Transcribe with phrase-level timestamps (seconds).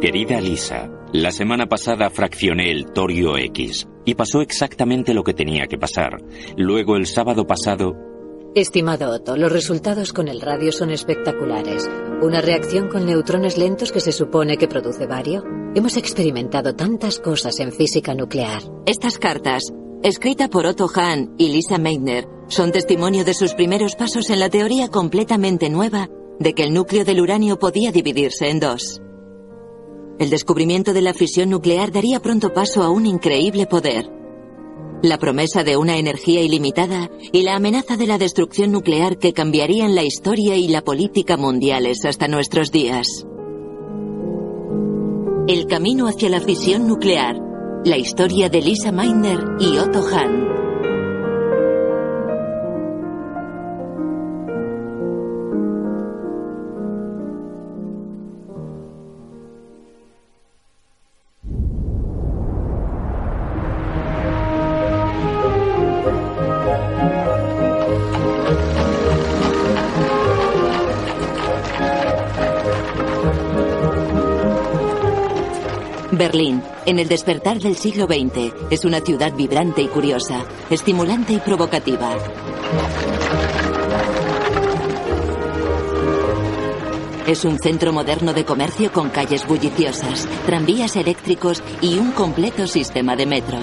[0.00, 5.66] Querida Lisa, la semana pasada fraccioné el torio X y pasó exactamente lo que tenía
[5.68, 6.18] que pasar.
[6.58, 7.96] Luego el sábado pasado...
[8.54, 11.90] Estimado Otto, los resultados con el radio son espectaculares.
[12.20, 15.42] Una reacción con neutrones lentos que se supone que produce bario.
[15.74, 18.62] Hemos experimentado tantas cosas en física nuclear.
[18.84, 19.72] Estas cartas,
[20.02, 24.50] escrita por Otto Hahn y Lisa Meitner, son testimonio de sus primeros pasos en la
[24.50, 29.00] teoría completamente nueva de que el núcleo del uranio podía dividirse en dos.
[30.18, 34.10] El descubrimiento de la fisión nuclear daría pronto paso a un increíble poder.
[35.02, 39.94] La promesa de una energía ilimitada y la amenaza de la destrucción nuclear que cambiarían
[39.94, 43.26] la historia y la política mundiales hasta nuestros días.
[45.48, 47.36] El camino hacia la fisión nuclear.
[47.84, 50.65] La historia de Lisa Meitner y Otto Hahn.
[76.86, 82.16] En el despertar del siglo XX, es una ciudad vibrante y curiosa, estimulante y provocativa.
[87.26, 93.16] Es un centro moderno de comercio con calles bulliciosas, tranvías eléctricos y un completo sistema
[93.16, 93.58] de metro.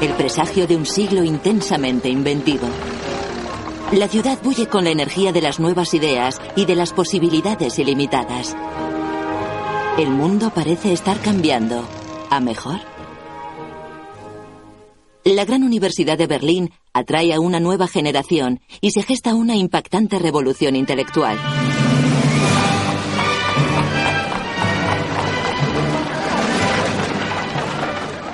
[0.00, 2.66] El presagio de un siglo intensamente inventivo.
[3.92, 8.56] La ciudad bulle con la energía de las nuevas ideas y de las posibilidades ilimitadas.
[9.98, 11.84] El mundo parece estar cambiando.
[12.30, 12.80] ¿A mejor?
[15.24, 20.18] La gran Universidad de Berlín atrae a una nueva generación y se gesta una impactante
[20.18, 21.38] revolución intelectual.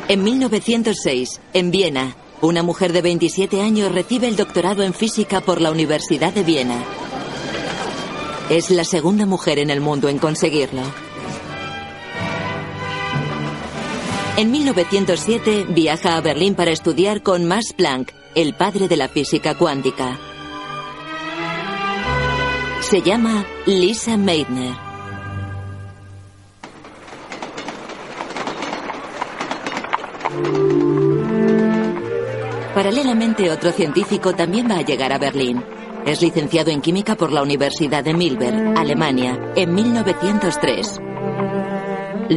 [0.08, 5.60] En 1906, en Viena, una mujer de 27 años recibe el doctorado en física por
[5.60, 6.84] la Universidad de Viena.
[8.50, 10.82] Es la segunda mujer en el mundo en conseguirlo.
[14.34, 19.54] En 1907 viaja a Berlín para estudiar con Max Planck, el padre de la física
[19.54, 20.18] cuántica.
[22.80, 24.74] Se llama Lisa Meitner.
[32.74, 35.62] Paralelamente, otro científico también va a llegar a Berlín.
[36.06, 41.00] Es licenciado en química por la Universidad de Milberg, Alemania, en 1903.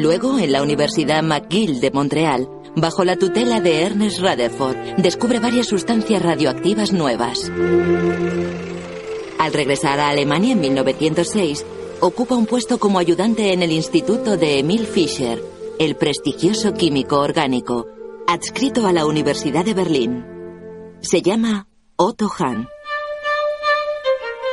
[0.02, 5.68] Luego, en la Universidad McGill de Montreal, bajo la tutela de Ernest Rutherford, descubre varias
[5.68, 7.50] sustancias radioactivas nuevas.
[9.40, 11.66] Al regresar a Alemania en 1906,
[12.02, 15.42] ocupa un puesto como ayudante en el Instituto de Emil Fischer,
[15.80, 17.88] el prestigioso químico orgánico,
[18.28, 20.26] adscrito a la Universidad de Berlín.
[21.00, 22.68] Se llama Otto Hahn.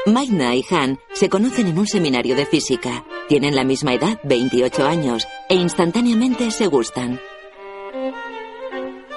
[0.04, 3.04] Magna y Hahn se conocen en un seminario de física.
[3.28, 7.20] Tienen la misma edad, 28 años, e instantáneamente se gustan.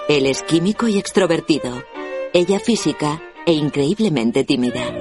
[0.07, 1.84] Él es químico y extrovertido.
[2.34, 4.94] Ella física e increíblemente tímida.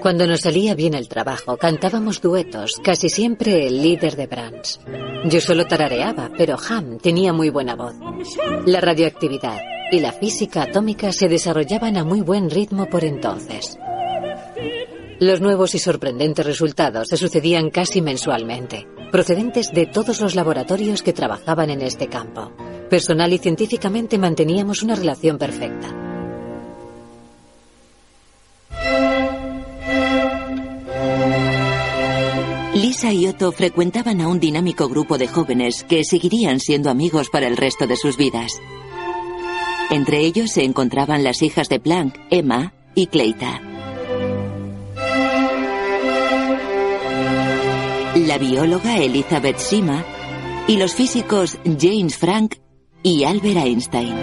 [0.00, 4.80] Cuando nos salía bien el trabajo, cantábamos duetos, casi siempre el líder de Brahms.
[5.26, 7.94] Yo solo tarareaba, pero Ham tenía muy buena voz.
[8.66, 13.78] La radioactividad y la física atómica se desarrollaban a muy buen ritmo por entonces.
[15.20, 21.12] Los nuevos y sorprendentes resultados se sucedían casi mensualmente, procedentes de todos los laboratorios que
[21.12, 22.52] trabajaban en este campo.
[22.88, 25.94] Personal y científicamente manteníamos una relación perfecta.
[32.74, 37.48] Lisa y Otto frecuentaban a un dinámico grupo de jóvenes que seguirían siendo amigos para
[37.48, 38.52] el resto de sus vidas.
[39.90, 43.62] Entre ellos se encontraban las hijas de Planck, Emma y Cleita.
[48.14, 50.04] La bióloga Elizabeth Sima
[50.66, 52.56] y los físicos James Frank
[53.02, 54.14] y Albert Einstein.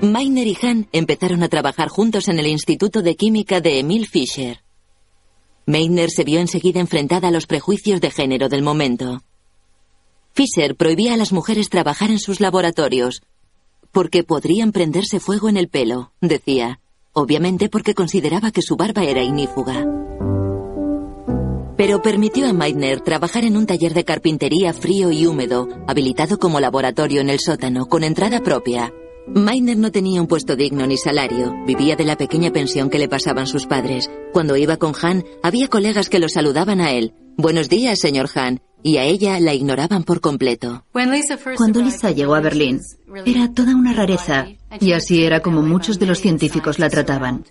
[0.00, 4.62] Meiner y Hahn empezaron a trabajar juntos en el Instituto de Química de Emil Fischer.
[5.66, 9.22] Meitner se vio enseguida enfrentada a los prejuicios de género del momento.
[10.36, 13.22] Fischer prohibía a las mujeres trabajar en sus laboratorios
[13.90, 16.80] porque podrían prenderse fuego en el pelo, decía,
[17.14, 19.86] obviamente porque consideraba que su barba era ignífuga.
[21.78, 26.60] Pero permitió a Meitner trabajar en un taller de carpintería frío y húmedo, habilitado como
[26.60, 28.92] laboratorio en el sótano, con entrada propia,
[29.26, 33.08] Meiner no tenía un puesto digno ni salario, vivía de la pequeña pensión que le
[33.08, 34.08] pasaban sus padres.
[34.32, 37.12] Cuando iba con Han, había colegas que lo saludaban a él.
[37.36, 40.84] Buenos días, señor Han, y a ella la ignoraban por completo.
[41.56, 42.80] Cuando Lisa llegó a Berlín,
[43.24, 44.46] era toda una rareza,
[44.78, 47.44] y así era como muchos de los científicos la trataban.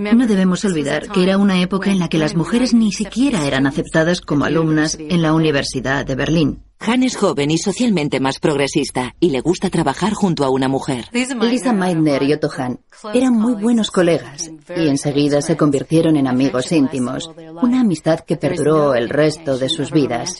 [0.00, 3.66] No debemos olvidar que era una época en la que las mujeres ni siquiera eran
[3.66, 6.62] aceptadas como alumnas en la Universidad de Berlín.
[6.84, 11.04] Han es joven y socialmente más progresista y le gusta trabajar junto a una mujer.
[11.12, 12.80] Lisa Meitner y Otto Hahn
[13.14, 17.30] eran muy buenos colegas y enseguida se convirtieron en amigos íntimos,
[17.62, 20.36] una amistad que perduró el resto de sus vidas.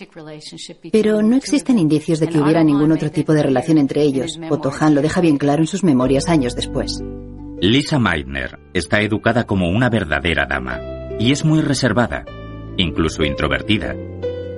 [0.90, 4.40] Pero no existen indicios de que hubiera ningún otro tipo de relación entre ellos.
[4.50, 7.00] Otto Hahn lo deja bien claro en sus memorias años después.
[7.62, 10.80] Lisa Meitner está educada como una verdadera dama
[11.20, 12.24] y es muy reservada,
[12.76, 13.94] incluso introvertida.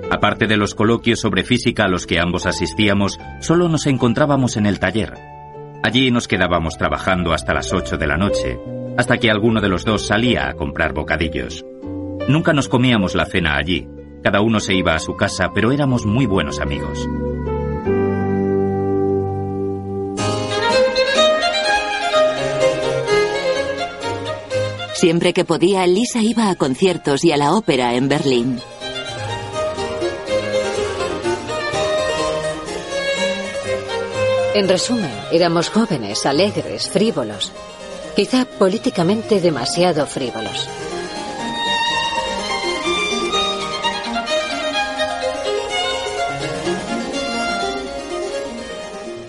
[0.09, 4.65] Aparte de los coloquios sobre física a los que ambos asistíamos, solo nos encontrábamos en
[4.65, 5.13] el taller.
[5.83, 8.57] Allí nos quedábamos trabajando hasta las 8 de la noche,
[8.97, 11.63] hasta que alguno de los dos salía a comprar bocadillos.
[12.27, 13.87] Nunca nos comíamos la cena allí,
[14.23, 17.07] cada uno se iba a su casa, pero éramos muy buenos amigos.
[25.05, 28.59] Siempre que podía, Lisa iba a conciertos y a la ópera en Berlín.
[34.55, 37.51] En resumen, éramos jóvenes, alegres, frívolos.
[38.15, 40.67] Quizá políticamente demasiado frívolos.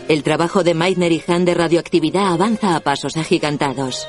[0.09, 4.09] El trabajo de Meitner y Hahn de radioactividad avanza a pasos agigantados.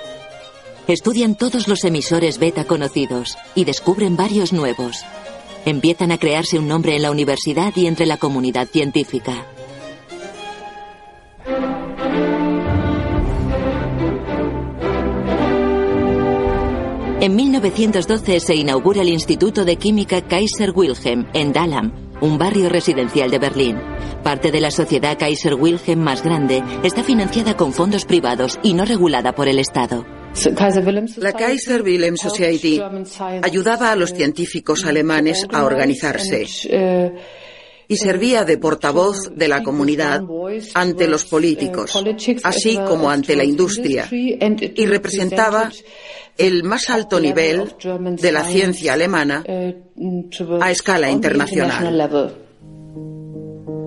[0.87, 5.03] Estudian todos los emisores beta conocidos y descubren varios nuevos.
[5.65, 9.45] Empiezan a crearse un nombre en la universidad y entre la comunidad científica.
[17.19, 21.91] En 1912 se inaugura el Instituto de Química Kaiser Wilhelm en Dahlem,
[22.21, 23.77] un barrio residencial de Berlín.
[24.23, 28.85] Parte de la sociedad Kaiser Wilhelm más grande está financiada con fondos privados y no
[28.85, 30.16] regulada por el Estado.
[31.17, 32.81] La Kaiser Wilhelm Society
[33.41, 36.45] ayudaba a los científicos alemanes a organizarse
[37.89, 40.21] y servía de portavoz de la comunidad
[40.73, 41.93] ante los políticos,
[42.43, 45.71] así como ante la industria, y representaba
[46.37, 47.73] el más alto nivel
[48.19, 49.43] de la ciencia alemana
[50.59, 52.35] a escala internacional.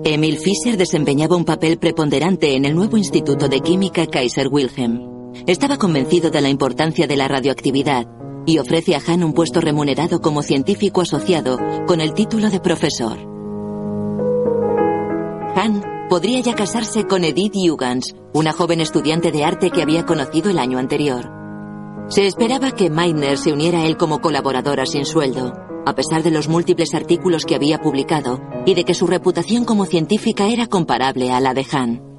[0.03, 5.10] Emil Fischer desempeñaba un papel preponderante en el nuevo Instituto de Química Kaiser Wilhelm.
[5.47, 8.07] Estaba convencido de la importancia de la radioactividad
[8.45, 11.57] y ofrece a Hahn un puesto remunerado como científico asociado
[11.87, 13.17] con el título de profesor.
[15.55, 20.49] Hahn podría ya casarse con Edith Jugans, una joven estudiante de arte que había conocido
[20.49, 21.29] el año anterior.
[22.09, 25.53] Se esperaba que Meitner se uniera a él como colaboradora sin sueldo,
[25.85, 29.85] a pesar de los múltiples artículos que había publicado y de que su reputación como
[29.85, 32.10] científica era comparable a la de Hahn.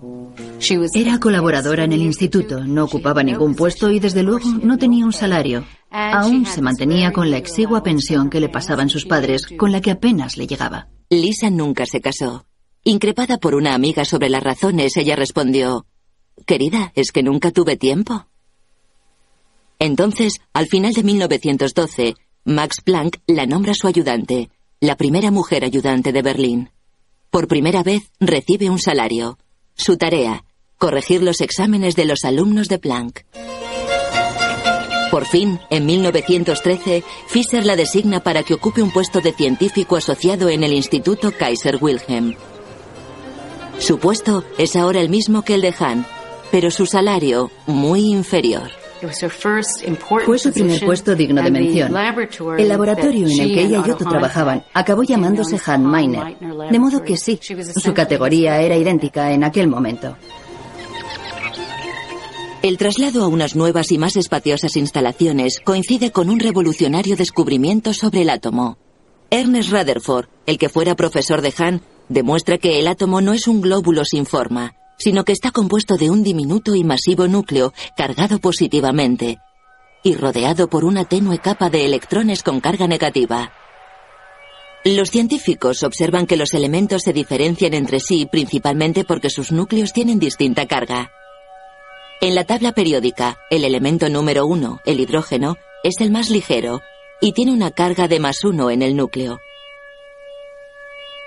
[0.94, 5.12] Era colaboradora en el instituto, no ocupaba ningún puesto y desde luego no tenía un
[5.12, 5.64] salario.
[5.90, 9.90] Aún se mantenía con la exigua pensión que le pasaban sus padres, con la que
[9.90, 10.88] apenas le llegaba.
[11.10, 12.46] Lisa nunca se casó.
[12.84, 15.84] Increpada por una amiga sobre las razones, ella respondió,
[16.46, 18.26] Querida, es que nunca tuve tiempo.
[19.78, 22.14] Entonces, al final de 1912,
[22.44, 24.50] Max Planck la nombra su ayudante,
[24.80, 26.70] la primera mujer ayudante de Berlín.
[27.30, 29.38] Por primera vez recibe un salario.
[29.74, 30.44] Su tarea,
[30.82, 33.20] corregir los exámenes de los alumnos de Planck.
[35.12, 40.48] Por fin, en 1913, Fischer la designa para que ocupe un puesto de científico asociado
[40.48, 42.34] en el Instituto Kaiser Wilhelm.
[43.78, 46.04] Su puesto es ahora el mismo que el de Hahn,
[46.50, 48.68] pero su salario muy inferior.
[50.26, 51.94] Fue su primer puesto digno de mención.
[52.58, 56.36] El laboratorio en el que ella y Otto trabajaban acabó llamándose Han Miner,
[56.72, 57.38] de modo que sí,
[57.76, 60.16] su categoría era idéntica en aquel momento.
[62.62, 68.22] El traslado a unas nuevas y más espaciosas instalaciones coincide con un revolucionario descubrimiento sobre
[68.22, 68.78] el átomo.
[69.30, 73.62] Ernest Rutherford, el que fuera profesor de Hahn, demuestra que el átomo no es un
[73.62, 79.38] glóbulo sin forma, sino que está compuesto de un diminuto y masivo núcleo cargado positivamente
[80.04, 83.52] y rodeado por una tenue capa de electrones con carga negativa.
[84.84, 90.20] Los científicos observan que los elementos se diferencian entre sí principalmente porque sus núcleos tienen
[90.20, 91.10] distinta carga.
[92.22, 96.80] En la tabla periódica, el elemento número uno, el hidrógeno, es el más ligero
[97.20, 99.40] y tiene una carga de más uno en el núcleo.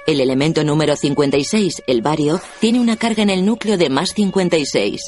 [0.07, 5.01] El elemento número 56, el bario, tiene una carga en el núcleo de más 56.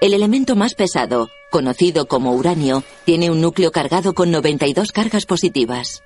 [0.00, 6.04] El elemento más pesado, conocido como uranio, tiene un núcleo cargado con 92 cargas positivas.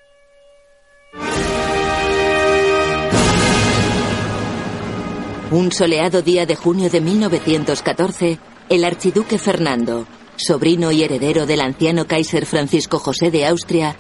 [5.51, 8.39] Un soleado día de junio de 1914,
[8.71, 13.97] el archiduque Fernando, sobrino y heredero del anciano Kaiser Francisco José de Austria,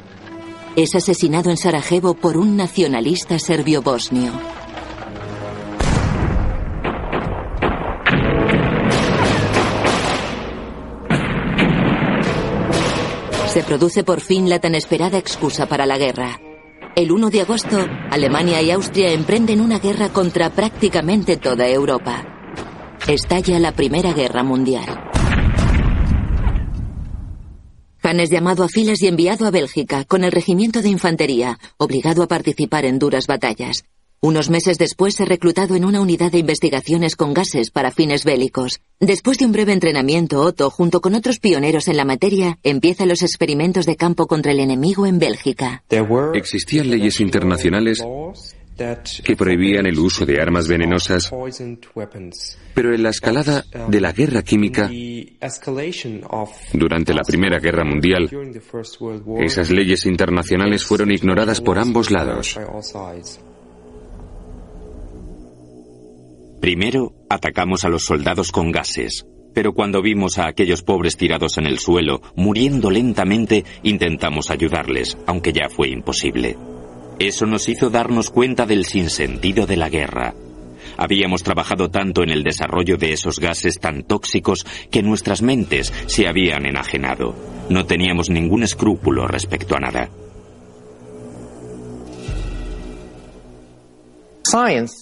[0.77, 4.33] es asesinado en Sarajevo por un nacionalista serbio-bosnio.
[13.49, 16.41] Se produce por fin la tan esperada excusa para la guerra.
[16.95, 17.77] El 1 de agosto,
[18.11, 22.40] Alemania y Austria emprenden una guerra contra prácticamente toda Europa.
[23.11, 24.87] Estalla la Primera Guerra Mundial.
[28.05, 32.23] Han es llamado a filas y enviado a Bélgica con el regimiento de infantería, obligado
[32.23, 33.83] a participar en duras batallas.
[34.21, 38.81] Unos meses después es reclutado en una unidad de investigaciones con gases para fines bélicos.
[39.01, 43.23] Después de un breve entrenamiento, Otto, junto con otros pioneros en la materia, empieza los
[43.23, 45.83] experimentos de campo contra el enemigo en Bélgica.
[46.35, 48.05] Existían leyes internacionales
[49.23, 51.31] que prohibían el uso de armas venenosas,
[52.75, 54.91] pero en la escalada de la guerra química,
[56.73, 58.31] durante la Primera Guerra Mundial,
[59.41, 62.59] esas leyes internacionales fueron ignoradas por ambos lados.
[66.61, 71.67] Primero, atacamos a los soldados con gases, pero cuando vimos a aquellos pobres tirados en
[71.67, 76.57] el suelo, muriendo lentamente, intentamos ayudarles, aunque ya fue imposible.
[77.21, 80.35] Eso nos hizo darnos cuenta del sinsentido de la guerra.
[80.97, 86.27] Habíamos trabajado tanto en el desarrollo de esos gases tan tóxicos que nuestras mentes se
[86.27, 87.35] habían enajenado.
[87.69, 90.09] No teníamos ningún escrúpulo respecto a nada.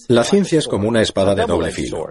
[0.09, 2.05] La ciencia es como una espada de doble filo.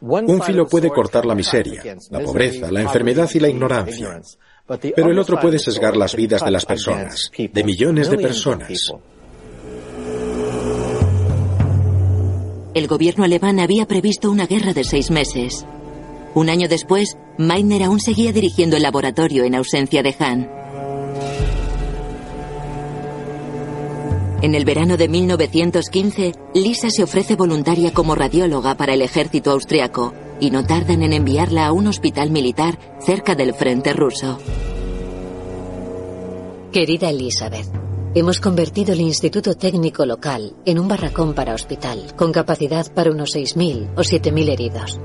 [0.00, 4.20] Un filo puede cortar la miseria, la pobreza, la enfermedad y la ignorancia,
[4.94, 8.92] pero el otro puede sesgar las vidas de las personas, de millones de personas.
[12.74, 15.66] El gobierno alemán había previsto una guerra de seis meses.
[16.34, 20.50] Un año después, Meitner aún seguía dirigiendo el laboratorio en ausencia de Hahn.
[24.42, 30.14] En el verano de 1915, Lisa se ofrece voluntaria como radióloga para el ejército austriaco
[30.38, 34.38] y no tardan en enviarla a un hospital militar cerca del frente ruso.
[36.70, 37.66] Querida Elizabeth,
[38.18, 43.36] hemos convertido el Instituto Técnico Local en un barracón para hospital, con capacidad para unos
[43.36, 45.00] 6.000 o 7.000 heridos.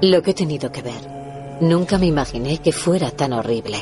[0.00, 1.58] Lo que he tenido que ver.
[1.60, 3.78] Nunca me imaginé que fuera tan horrible.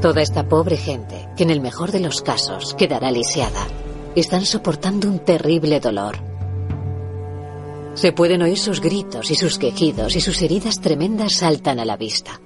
[0.00, 3.66] Toda esta pobre gente, que en el mejor de los casos quedará lisiada,
[4.14, 6.18] están soportando un terrible dolor.
[7.94, 11.96] Se pueden oír sus gritos y sus quejidos y sus heridas tremendas saltan a la
[11.96, 12.40] vista.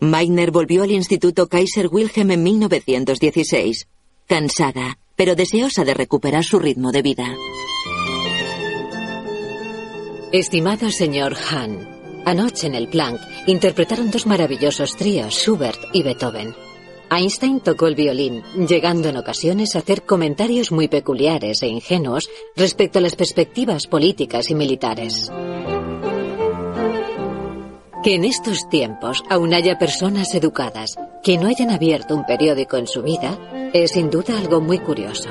[0.00, 3.88] Meitner volvió al Instituto Kaiser Wilhelm en 1916,
[4.26, 7.34] cansada, pero deseosa de recuperar su ritmo de vida.
[10.32, 16.56] Estimado señor Hahn, Anoche en el Planck interpretaron dos maravillosos tríos, Schubert y Beethoven.
[17.08, 22.98] Einstein tocó el violín, llegando en ocasiones a hacer comentarios muy peculiares e ingenuos respecto
[22.98, 25.30] a las perspectivas políticas y militares.
[28.06, 30.94] Que en estos tiempos aún haya personas educadas
[31.24, 33.36] que no hayan abierto un periódico en su vida
[33.72, 35.28] es sin duda algo muy curioso.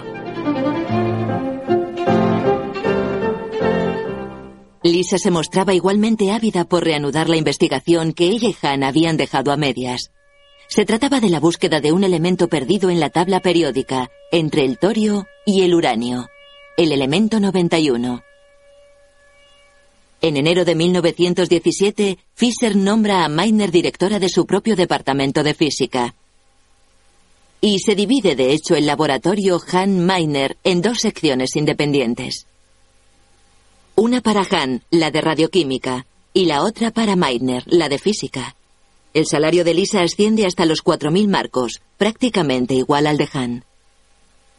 [4.84, 9.54] Lisa se mostraba igualmente ávida por reanudar la investigación que ella y Han habían dejado
[9.54, 10.12] a medias.
[10.68, 14.80] Se trataba de la búsqueda de un elemento perdido en la tabla periódica entre el
[14.80, 16.28] torio y el uranio,
[16.76, 18.25] el elemento 91.
[20.26, 26.16] En enero de 1917, Fischer nombra a Meitner directora de su propio departamento de física.
[27.62, 32.48] Y se divide, de hecho, el laboratorio Han Meitner en dos secciones independientes.
[33.94, 38.56] Una para Hahn, la de radioquímica, y la otra para Meitner, la de física.
[39.14, 43.64] El salario de Lisa asciende hasta los 4.000 marcos, prácticamente igual al de Hahn.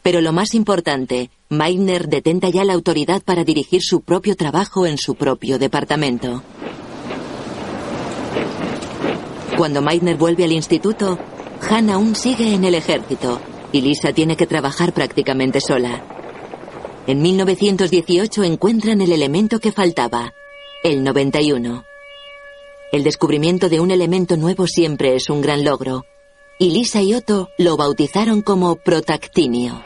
[0.03, 4.97] Pero lo más importante, Meitner detenta ya la autoridad para dirigir su propio trabajo en
[4.97, 6.43] su propio departamento.
[9.57, 11.17] Cuando Meitner vuelve al instituto,
[11.69, 16.03] Hahn aún sigue en el ejército y Lisa tiene que trabajar prácticamente sola.
[17.07, 20.33] En 1918 encuentran el elemento que faltaba,
[20.83, 21.85] el 91.
[22.91, 26.05] El descubrimiento de un elemento nuevo siempre es un gran logro,
[26.59, 29.83] y Lisa y Otto lo bautizaron como protactinio.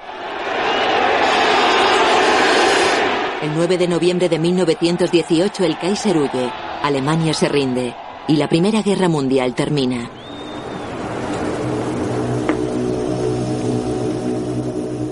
[3.42, 6.52] El 9 de noviembre de 1918 el Kaiser huye
[6.84, 7.94] Alemania se rinde
[8.28, 10.10] y la Primera Guerra Mundial termina.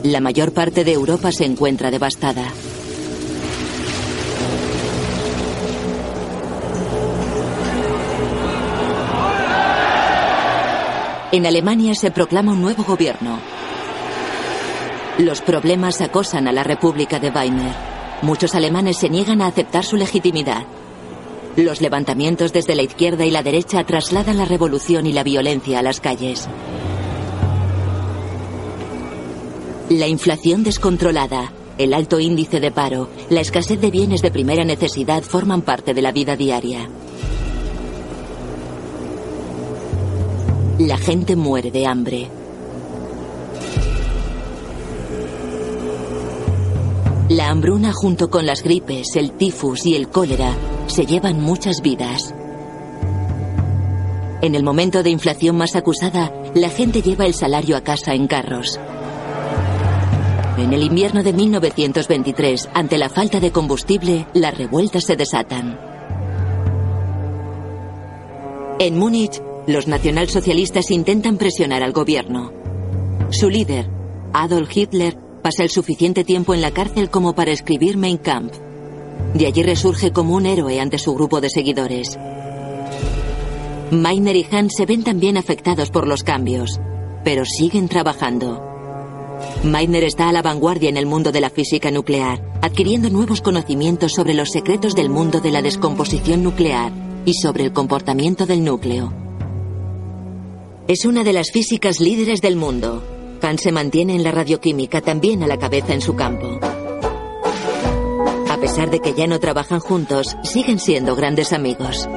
[0.04, 2.54] La mayor parte de Europa se encuentra devastada.
[11.32, 13.40] En Alemania se proclama un nuevo gobierno.
[15.20, 17.76] Los problemas acosan a la República de Weimar.
[18.24, 20.64] Muchos alemanes se niegan a aceptar su legitimidad.
[21.56, 25.84] Los levantamientos desde la izquierda y la derecha trasladan la revolución y la violencia a
[25.84, 26.50] las calles.
[29.90, 35.22] La inflación descontrolada, el alto índice de paro, la escasez de bienes de primera necesidad
[35.22, 36.90] forman parte de la vida diaria.
[40.80, 42.30] La gente muere de hambre.
[47.28, 50.56] La hambruna junto con las gripes, el tifus y el cólera
[50.88, 52.34] se llevan muchas vidas.
[54.42, 58.28] En el momento de inflación más acusada, la gente lleva el salario a casa en
[58.28, 58.80] carros.
[60.58, 65.78] En el invierno de 1923, ante la falta de combustible, las revueltas se desatan.
[68.80, 72.52] En Múnich, los nacionalsocialistas intentan presionar al gobierno.
[73.30, 73.88] Su líder,
[74.34, 78.58] Adolf Hitler, pasa el suficiente tiempo en la cárcel como para escribir Mein Kampf.
[79.34, 82.18] De allí resurge como un héroe ante su grupo de seguidores.
[83.92, 86.80] Meiner y Hahn se ven también afectados por los cambios,
[87.24, 88.66] pero siguen trabajando.
[89.64, 94.14] Meiner está a la vanguardia en el mundo de la física nuclear, adquiriendo nuevos conocimientos
[94.14, 96.92] sobre los secretos del mundo de la descomposición nuclear
[97.26, 99.29] y sobre el comportamiento del núcleo.
[100.90, 103.04] Es una de las físicas líderes del mundo.
[103.44, 106.60] Hahn se mantiene en la radioquímica también a la cabeza en su campo.
[108.50, 112.10] A pesar de que ya no trabajan juntos, siguen siendo grandes amigos.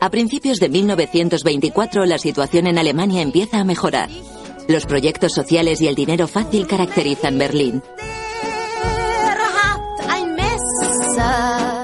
[0.00, 4.10] A principios de 1924 la situación en Alemania empieza a mejorar.
[4.66, 7.80] Los proyectos sociales y el dinero fácil caracterizan Berlín.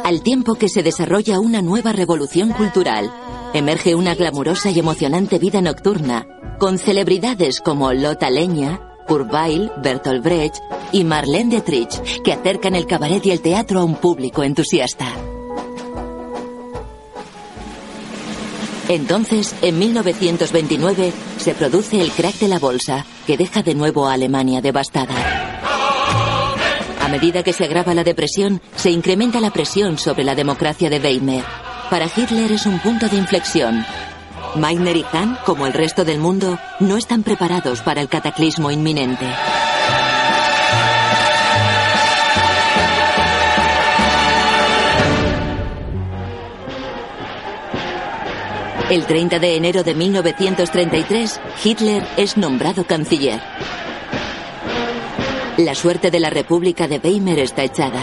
[0.07, 3.13] Al tiempo que se desarrolla una nueva revolución cultural,
[3.55, 6.29] emerge una glamurosa y emocionante vida nocturna,
[6.61, 13.27] con celebridades como Lotta Leña, Weill, Bertolt Brecht y Marlene Dietrich, que acercan el cabaret
[13.27, 15.09] y el teatro a un público entusiasta.
[18.89, 24.13] Entonces, en 1929, se produce el crack de la bolsa, que deja de nuevo a
[24.13, 25.36] Alemania devastada.
[27.07, 30.99] A medida que se agrava la depresión, se incrementa la presión sobre la democracia de
[30.99, 31.45] Weimar.
[31.89, 33.87] Para Hitler es un punto de inflexión.
[34.57, 39.25] Meiner y Hahn, como el resto del mundo, no están preparados para el cataclismo inminente.
[48.91, 53.41] El 30 de enero de 1933, Hitler es nombrado canciller.
[55.59, 58.03] La suerte de la República de Weimar está echada.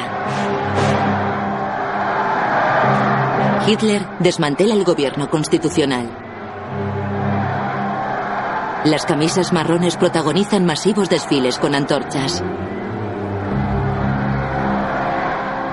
[3.67, 6.09] Hitler desmantela el gobierno constitucional.
[8.85, 12.43] Las camisas marrones protagonizan masivos desfiles con antorchas.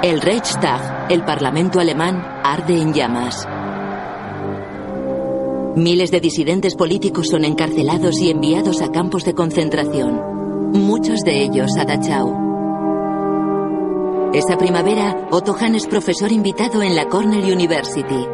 [0.03, 3.49] El Reichstag, el Parlamento alemán, arde en llamas.
[5.77, 10.40] Miles de disidentes políticos son encarcelados y enviados a campos de concentración
[10.73, 12.51] muchos de ellos a Dachau.
[14.33, 18.27] Esa primavera, Otto Hahn es profesor invitado en la Cornell University.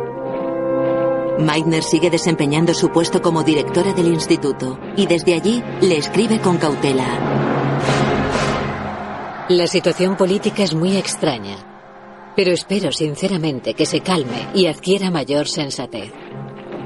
[1.38, 6.59] Meitner sigue desempeñando su puesto como directora del instituto y desde allí le escribe con
[6.59, 7.46] cautela.
[9.49, 11.57] La situación política es muy extraña,
[12.37, 16.12] pero espero sinceramente que se calme y adquiera mayor sensatez.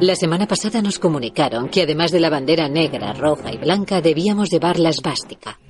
[0.00, 4.48] La semana pasada nos comunicaron que además de la bandera negra, roja y blanca debíamos
[4.48, 5.60] llevar la esvástica.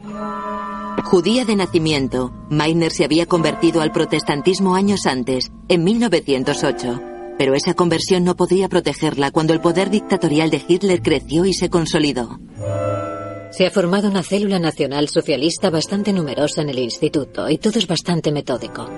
[1.02, 7.02] Judía de nacimiento, Meiner se había convertido al protestantismo años antes, en 1908.
[7.38, 11.68] Pero esa conversión no podía protegerla cuando el poder dictatorial de Hitler creció y se
[11.68, 12.38] consolidó.
[13.50, 17.88] Se ha formado una célula nacional socialista bastante numerosa en el instituto y todo es
[17.88, 18.88] bastante metódico.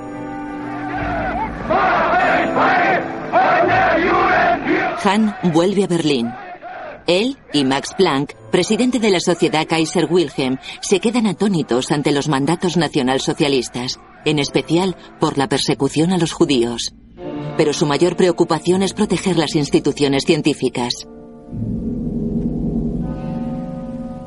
[5.03, 6.31] Hahn vuelve a Berlín.
[7.07, 12.29] Él y Max Planck, presidente de la sociedad Kaiser Wilhelm, se quedan atónitos ante los
[12.29, 16.95] mandatos nacionalsocialistas, en especial por la persecución a los judíos.
[17.57, 21.07] Pero su mayor preocupación es proteger las instituciones científicas.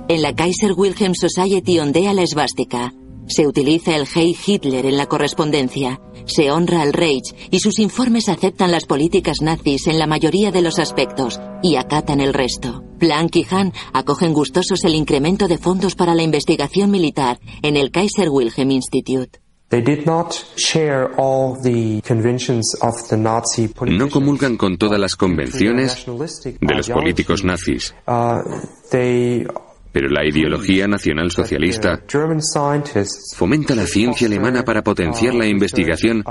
[0.08, 2.93] En la Kaiser Wilhelm Society ondea la esvástica.
[3.27, 5.99] Se utiliza el Hey Hitler en la correspondencia.
[6.25, 10.61] Se honra al Reich y sus informes aceptan las políticas nazis en la mayoría de
[10.61, 12.83] los aspectos y acatan el resto.
[12.99, 17.91] Planck y Hahn acogen gustosos el incremento de fondos para la investigación militar en el
[17.91, 19.39] Kaiser Wilhelm Institute.
[23.88, 27.93] No comulgan con todas las convenciones de los políticos nazis.
[29.95, 32.03] Pero la ideología nacionalsocialista
[33.34, 36.21] fomenta la ciencia alemana para potenciar la investigación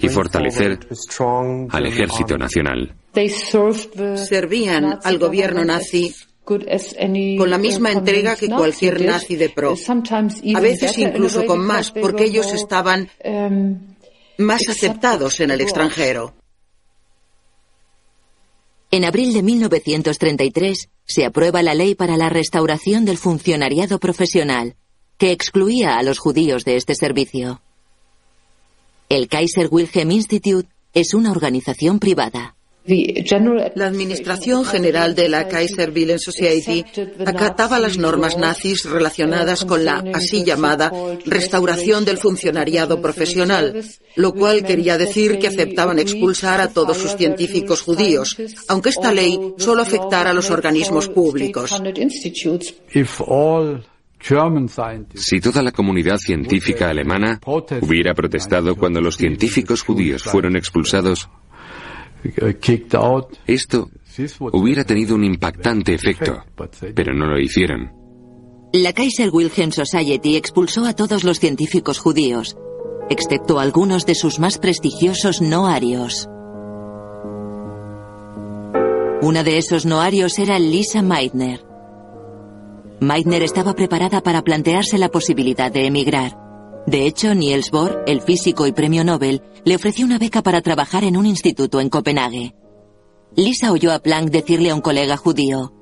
[0.00, 0.78] y fortalecer
[1.68, 2.94] al ejército nacional.
[4.14, 9.74] Servían al gobierno nazi con la misma entrega que cualquier nazi de pro.
[10.54, 13.10] A veces incluso con más, porque ellos estaban
[14.38, 16.32] más aceptados en el extranjero.
[18.90, 24.76] En abril de 1933 se aprueba la ley para la restauración del funcionariado profesional,
[25.18, 27.60] que excluía a los judíos de este servicio.
[29.10, 32.56] El Kaiser Wilhelm Institute es una organización privada.
[32.88, 36.84] La Administración General de la Kaiser Wilhelm Society
[37.26, 40.90] acataba las normas nazis relacionadas con la así llamada
[41.26, 43.84] restauración del funcionariado profesional,
[44.16, 48.36] lo cual quería decir que aceptaban expulsar a todos sus científicos judíos,
[48.68, 51.78] aunque esta ley solo afectara a los organismos públicos.
[55.14, 57.40] Si toda la comunidad científica alemana
[57.82, 61.28] hubiera protestado cuando los científicos judíos fueron expulsados,
[63.46, 63.90] esto
[64.52, 66.44] hubiera tenido un impactante efecto,
[66.94, 67.92] pero no lo hicieron.
[68.72, 72.56] La Kaiser Wilhelm Society expulsó a todos los científicos judíos,
[73.08, 76.28] excepto algunos de sus más prestigiosos noarios.
[79.22, 81.64] Una de esos noarios era Lisa Meitner.
[83.00, 86.47] Meitner estaba preparada para plantearse la posibilidad de emigrar.
[86.88, 91.04] De hecho, Niels Bohr, el físico y premio Nobel, le ofreció una beca para trabajar
[91.04, 92.54] en un instituto en Copenhague.
[93.36, 95.74] Lisa oyó a Planck decirle a un colega judío,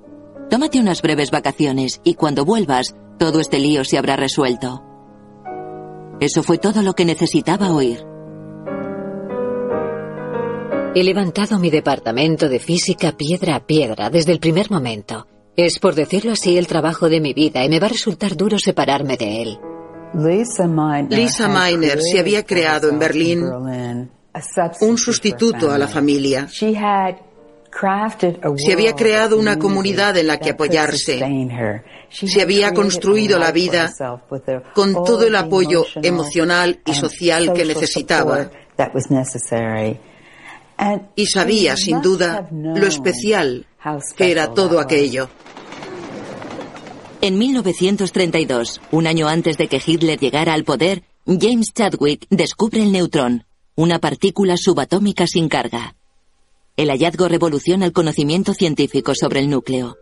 [0.50, 4.82] Tómate unas breves vacaciones y cuando vuelvas, todo este lío se habrá resuelto.
[6.18, 8.04] Eso fue todo lo que necesitaba oír.
[10.96, 15.28] He levantado mi departamento de física piedra a piedra desde el primer momento.
[15.56, 18.58] Es, por decirlo así, el trabajo de mi vida y me va a resultar duro
[18.58, 19.58] separarme de él.
[21.10, 23.44] Lisa Meiner se había creado en Berlín
[24.80, 26.48] un sustituto a la familia.
[26.48, 26.72] Se
[28.72, 31.18] había creado una comunidad en la que apoyarse.
[32.08, 33.92] Se había construido la vida
[34.74, 38.50] con todo el apoyo emocional y social que necesitaba.
[41.14, 43.66] Y sabía, sin duda, lo especial
[44.16, 45.28] que era todo aquello.
[47.26, 52.92] En 1932, un año antes de que Hitler llegara al poder, James Chadwick descubre el
[52.92, 55.96] neutrón, una partícula subatómica sin carga.
[56.76, 59.96] El hallazgo revoluciona el conocimiento científico sobre el núcleo.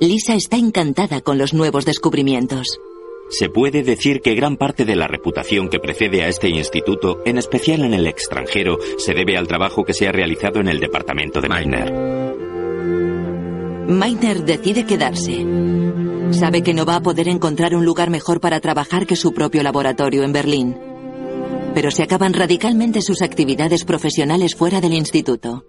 [0.00, 2.80] Lisa está encantada con los nuevos descubrimientos.
[3.28, 7.38] Se puede decir que gran parte de la reputación que precede a este instituto, en
[7.38, 11.40] especial en el extranjero, se debe al trabajo que se ha realizado en el departamento
[11.40, 11.92] de Meiner.
[13.86, 15.46] Meiner decide quedarse.
[16.32, 19.62] Sabe que no va a poder encontrar un lugar mejor para trabajar que su propio
[19.62, 20.78] laboratorio en Berlín.
[21.74, 25.64] Pero se acaban radicalmente sus actividades profesionales fuera del instituto.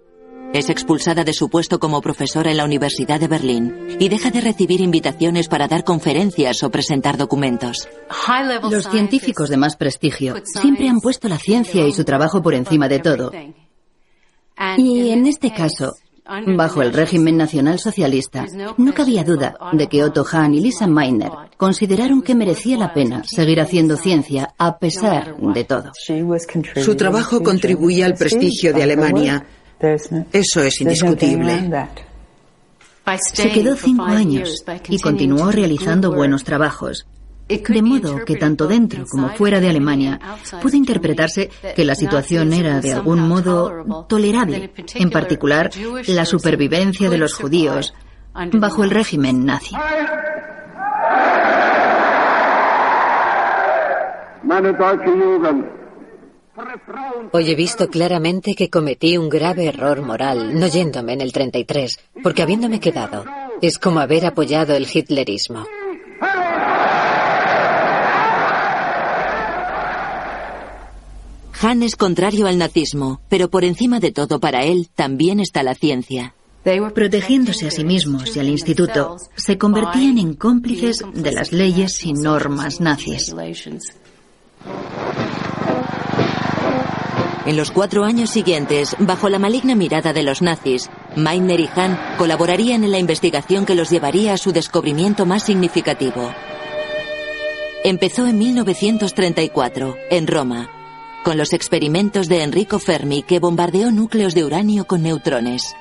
[0.52, 4.42] Es expulsada de su puesto como profesora en la Universidad de Berlín y deja de
[4.42, 7.88] recibir invitaciones para dar conferencias o presentar documentos.
[8.70, 12.88] Los científicos de más prestigio siempre han puesto la ciencia y su trabajo por encima
[12.88, 13.32] de todo.
[14.76, 15.94] Y en este caso,
[16.24, 21.30] Bajo el régimen nacional socialista, no cabía duda de que Otto Hahn y Lisa Meitner
[21.56, 25.92] consideraron que merecía la pena seguir haciendo ciencia a pesar de todo.
[26.76, 29.44] Su trabajo contribuía al prestigio de Alemania.
[30.32, 31.70] Eso es indiscutible.
[33.18, 37.04] Se quedó cinco años y continuó realizando buenos trabajos,
[37.58, 40.20] de modo que tanto dentro como fuera de Alemania
[40.60, 45.70] pudo interpretarse que la situación era de algún modo tolerable, en particular
[46.06, 47.94] la supervivencia de los judíos
[48.52, 49.74] bajo el régimen nazi.
[57.32, 61.98] Hoy he visto claramente que cometí un grave error moral no yéndome en el 33,
[62.22, 63.24] porque habiéndome quedado
[63.62, 65.64] es como haber apoyado el hitlerismo.
[71.64, 75.76] Han es contrario al nazismo, pero por encima de todo para él también está la
[75.76, 76.34] ciencia.
[76.92, 82.14] Protegiéndose a sí mismos y al instituto, se convertían en cómplices de las leyes y
[82.14, 83.32] normas nazis.
[87.46, 91.96] En los cuatro años siguientes, bajo la maligna mirada de los nazis, Meitner y Hahn
[92.18, 96.32] colaborarían en la investigación que los llevaría a su descubrimiento más significativo.
[97.84, 100.81] Empezó en 1934, en Roma,
[101.22, 105.74] con los experimentos de Enrico Fermi que bombardeó núcleos de uranio con neutrones.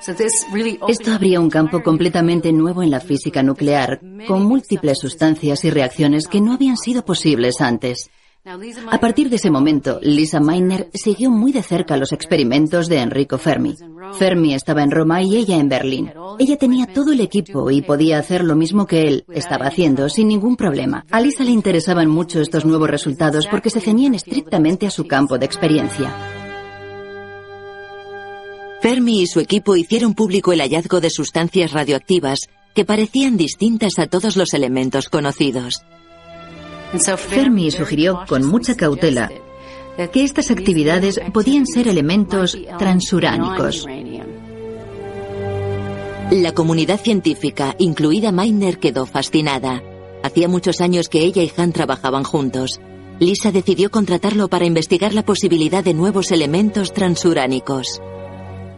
[0.88, 6.28] Esto abría un campo completamente nuevo en la física nuclear, con múltiples sustancias y reacciones
[6.28, 8.10] que no habían sido posibles antes.
[8.44, 13.38] A partir de ese momento, Lisa Meitner siguió muy de cerca los experimentos de Enrico
[13.38, 13.76] Fermi.
[14.18, 16.12] Fermi estaba en Roma y ella en Berlín.
[16.40, 20.28] Ella tenía todo el equipo y podía hacer lo mismo que él estaba haciendo sin
[20.28, 21.06] ningún problema.
[21.12, 25.38] A Lisa le interesaban mucho estos nuevos resultados porque se ceñían estrictamente a su campo
[25.38, 26.12] de experiencia.
[28.82, 34.08] Fermi y su equipo hicieron público el hallazgo de sustancias radioactivas que parecían distintas a
[34.08, 35.84] todos los elementos conocidos.
[37.18, 39.32] Fermi sugirió con mucha cautela
[40.12, 43.86] que estas actividades podían ser elementos transuránicos.
[46.32, 49.84] La comunidad científica, incluida Meitner, quedó fascinada.
[50.24, 52.80] Hacía muchos años que ella y Han trabajaban juntos.
[53.20, 58.02] Lisa decidió contratarlo para investigar la posibilidad de nuevos elementos transuránicos.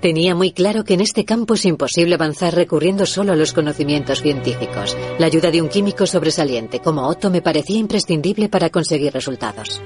[0.04, 4.22] Tenía muy claro que en este campo es imposible avanzar recurriendo solo a los conocimientos
[4.22, 4.98] científicos.
[5.18, 9.82] La ayuda de un químico sobresaliente como Otto me parecía imprescindible para conseguir resultados.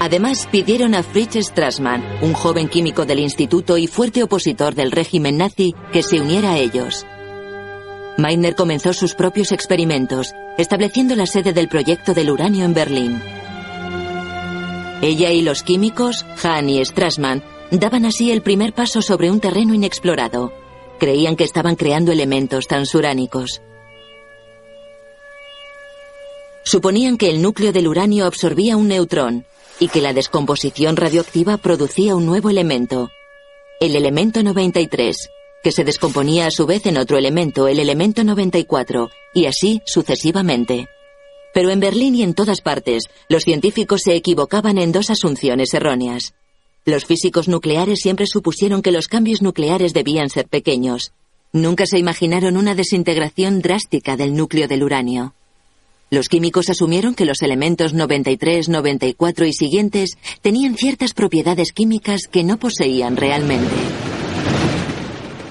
[0.00, 5.38] Además, pidieron a Fritz Strassmann, un joven químico del instituto y fuerte opositor del régimen
[5.38, 7.06] nazi, que se uniera a ellos.
[8.18, 13.22] Meitner comenzó sus propios experimentos, estableciendo la sede del proyecto del uranio en Berlín.
[15.00, 17.42] Ella y los químicos, Hahn y Strassmann,
[17.78, 20.52] daban así el primer paso sobre un terreno inexplorado.
[20.98, 23.62] Creían que estaban creando elementos transuránicos.
[26.64, 29.44] Suponían que el núcleo del uranio absorbía un neutrón
[29.78, 33.10] y que la descomposición radioactiva producía un nuevo elemento,
[33.80, 35.30] el elemento 93,
[35.62, 40.88] que se descomponía a su vez en otro elemento, el elemento 94, y así sucesivamente.
[41.52, 46.34] Pero en Berlín y en todas partes, los científicos se equivocaban en dos asunciones erróneas.
[46.86, 51.12] Los físicos nucleares siempre supusieron que los cambios nucleares debían ser pequeños.
[51.50, 55.34] Nunca se imaginaron una desintegración drástica del núcleo del uranio.
[56.10, 62.44] Los químicos asumieron que los elementos 93, 94 y siguientes tenían ciertas propiedades químicas que
[62.44, 63.72] no poseían realmente.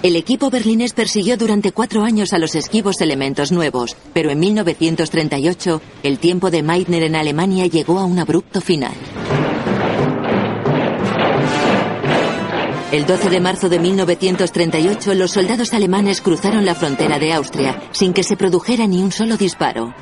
[0.04, 5.82] El equipo berlinés persiguió durante cuatro años a los esquivos elementos nuevos, pero en 1938
[6.04, 8.94] el tiempo de Meitner en Alemania llegó a un abrupto final.
[12.94, 18.14] El 12 de marzo de 1938 los soldados alemanes cruzaron la frontera de Austria sin
[18.14, 19.96] que se produjera ni un solo disparo.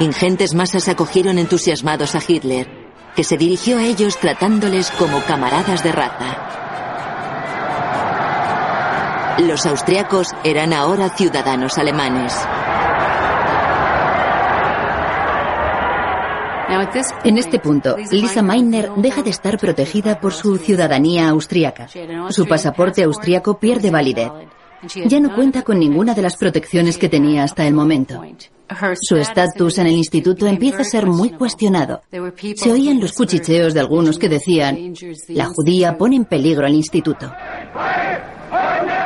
[0.00, 2.68] Ingentes masas acogieron entusiasmados a Hitler,
[3.14, 6.36] que se dirigió a ellos tratándoles como camaradas de raza.
[9.38, 12.34] Los austriacos eran ahora ciudadanos alemanes.
[17.24, 21.88] En este punto, Lisa Meitner deja de estar protegida por su ciudadanía austriaca.
[22.30, 24.30] Su pasaporte austriaco pierde validez.
[25.06, 28.22] Ya no cuenta con ninguna de las protecciones que tenía hasta el momento.
[29.00, 32.02] Su estatus en el instituto empieza a ser muy cuestionado.
[32.54, 34.94] Se oían los cuchicheos de algunos que decían,
[35.28, 37.32] la judía pone en peligro al instituto.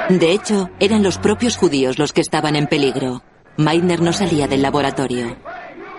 [0.09, 3.23] De hecho, eran los propios judíos los que estaban en peligro.
[3.57, 5.37] Meitner no salía del laboratorio.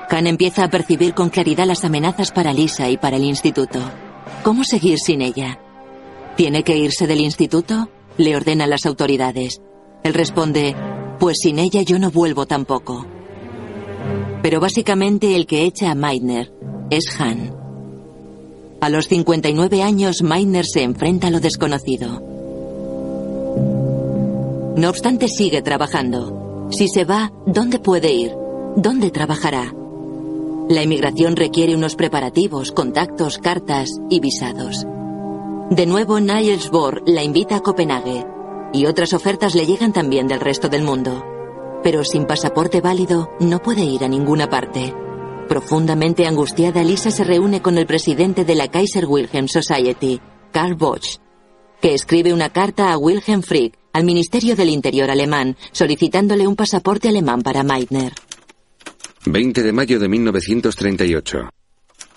[0.09, 3.79] Khan empieza a percibir con claridad las amenazas para Lisa y para el instituto.
[4.43, 5.59] ¿Cómo seguir sin ella?
[6.35, 7.89] ¿Tiene que irse del instituto?
[8.17, 9.61] Le ordenan las autoridades.
[10.03, 10.75] Él responde,
[11.19, 13.05] pues sin ella yo no vuelvo tampoco.
[14.41, 16.51] Pero básicamente el que echa a Meitner
[16.89, 17.55] es Han.
[18.81, 22.21] A los 59 años, Meitner se enfrenta a lo desconocido.
[24.75, 26.67] No obstante, sigue trabajando.
[26.71, 28.33] Si se va, ¿dónde puede ir?
[28.75, 29.73] ¿Dónde trabajará?
[30.69, 34.85] La inmigración requiere unos preparativos, contactos, cartas y visados.
[35.69, 38.25] De nuevo, Niels Bohr la invita a Copenhague
[38.71, 41.23] y otras ofertas le llegan también del resto del mundo.
[41.83, 44.93] Pero sin pasaporte válido no puede ir a ninguna parte.
[45.49, 50.21] Profundamente angustiada, Lisa se reúne con el presidente de la Kaiser Wilhelm Society,
[50.53, 51.17] Karl Bosch,
[51.81, 57.09] que escribe una carta a Wilhelm Frick, al Ministerio del Interior alemán, solicitándole un pasaporte
[57.09, 58.13] alemán para Meitner.
[59.25, 61.49] 20 de mayo de 1938.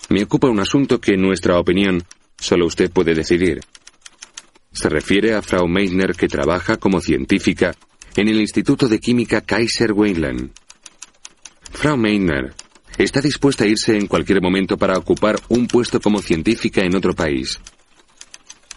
[0.09, 2.03] Me ocupa un asunto que, en nuestra opinión,
[2.37, 3.61] solo usted puede decidir.
[4.73, 7.73] Se refiere a Frau Meitner que trabaja como científica
[8.15, 10.51] en el Instituto de Química Kaiser Weyland.
[11.71, 12.53] Frau Meitner
[12.97, 17.13] está dispuesta a irse en cualquier momento para ocupar un puesto como científica en otro
[17.13, 17.59] país.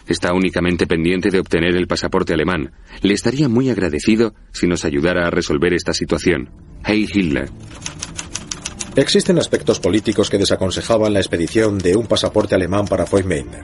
[0.07, 2.71] Está únicamente pendiente de obtener el pasaporte alemán.
[3.01, 6.49] Le estaría muy agradecido si nos ayudara a resolver esta situación.
[6.83, 7.49] Hey Hitler.
[8.95, 13.63] Existen aspectos políticos que desaconsejaban la expedición de un pasaporte alemán para Meitner.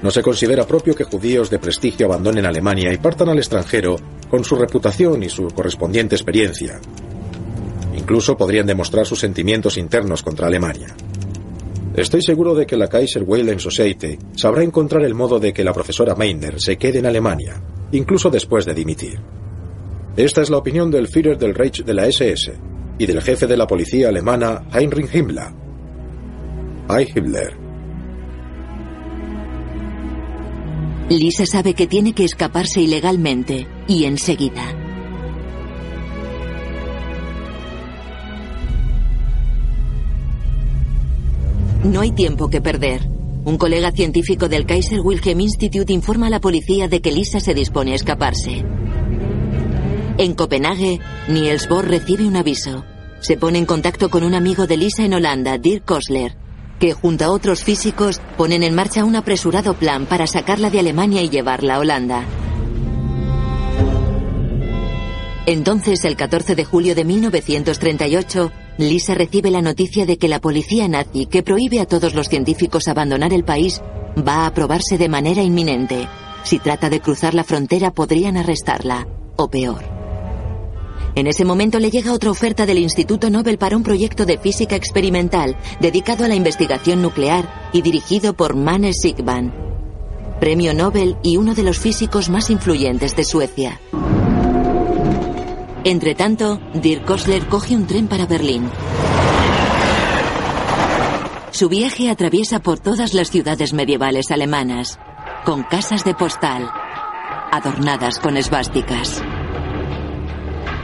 [0.00, 3.96] No se considera propio que judíos de prestigio abandonen Alemania y partan al extranjero
[4.30, 6.78] con su reputación y su correspondiente experiencia.
[7.96, 10.94] Incluso podrían demostrar sus sentimientos internos contra Alemania.
[11.94, 15.72] Estoy seguro de que la Kaiser Wilhelm Society sabrá encontrar el modo de que la
[15.72, 19.20] profesora Meiner se quede en Alemania, incluso después de dimitir.
[20.16, 22.52] Esta es la opinión del Führer del Reich de la SS
[22.98, 25.52] y del jefe de la policía alemana Heinrich Himmler.
[26.88, 27.56] Ay Himmler.
[31.10, 34.83] Lisa sabe que tiene que escaparse ilegalmente y enseguida.
[41.84, 43.06] No hay tiempo que perder.
[43.44, 47.52] Un colega científico del Kaiser Wilhelm Institute informa a la policía de que Lisa se
[47.52, 48.64] dispone a escaparse.
[50.16, 52.86] En Copenhague, Niels Bohr recibe un aviso.
[53.20, 56.38] Se pone en contacto con un amigo de Lisa en Holanda, Dirk Kosler,
[56.80, 61.20] que junto a otros físicos ponen en marcha un apresurado plan para sacarla de Alemania
[61.20, 62.24] y llevarla a Holanda.
[65.44, 70.88] Entonces, el 14 de julio de 1938, Lisa recibe la noticia de que la policía
[70.88, 73.80] nazi, que prohíbe a todos los científicos abandonar el país,
[74.16, 76.08] va a aprobarse de manera inminente.
[76.42, 79.06] Si trata de cruzar la frontera podrían arrestarla,
[79.36, 79.82] o peor.
[81.14, 84.74] En ese momento le llega otra oferta del Instituto Nobel para un proyecto de física
[84.74, 89.54] experimental dedicado a la investigación nuclear y dirigido por Manne Sigban,
[90.40, 93.80] premio Nobel y uno de los físicos más influyentes de Suecia.
[95.84, 98.70] Entre tanto, Dirk Kosler coge un tren para Berlín.
[101.50, 104.98] Su viaje atraviesa por todas las ciudades medievales alemanas,
[105.44, 106.70] con casas de postal,
[107.52, 109.22] adornadas con esvásticas.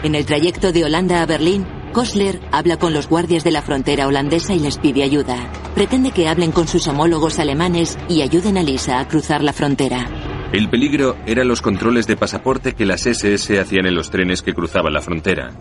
[0.03, 4.07] En el trayecto de Holanda a Berlín, Kosler habla con los guardias de la frontera
[4.07, 5.51] holandesa y les pide ayuda.
[5.75, 10.30] Pretende que hablen con sus homólogos alemanes y ayuden a Lisa a cruzar la frontera.
[10.53, 14.53] El peligro eran los controles de pasaporte que las SS hacían en los trenes que
[14.53, 15.53] cruzaban la frontera.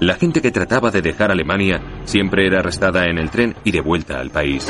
[0.00, 4.18] La gente que trataba de dejar Alemania siempre era arrestada en el tren y devuelta
[4.18, 4.66] al país.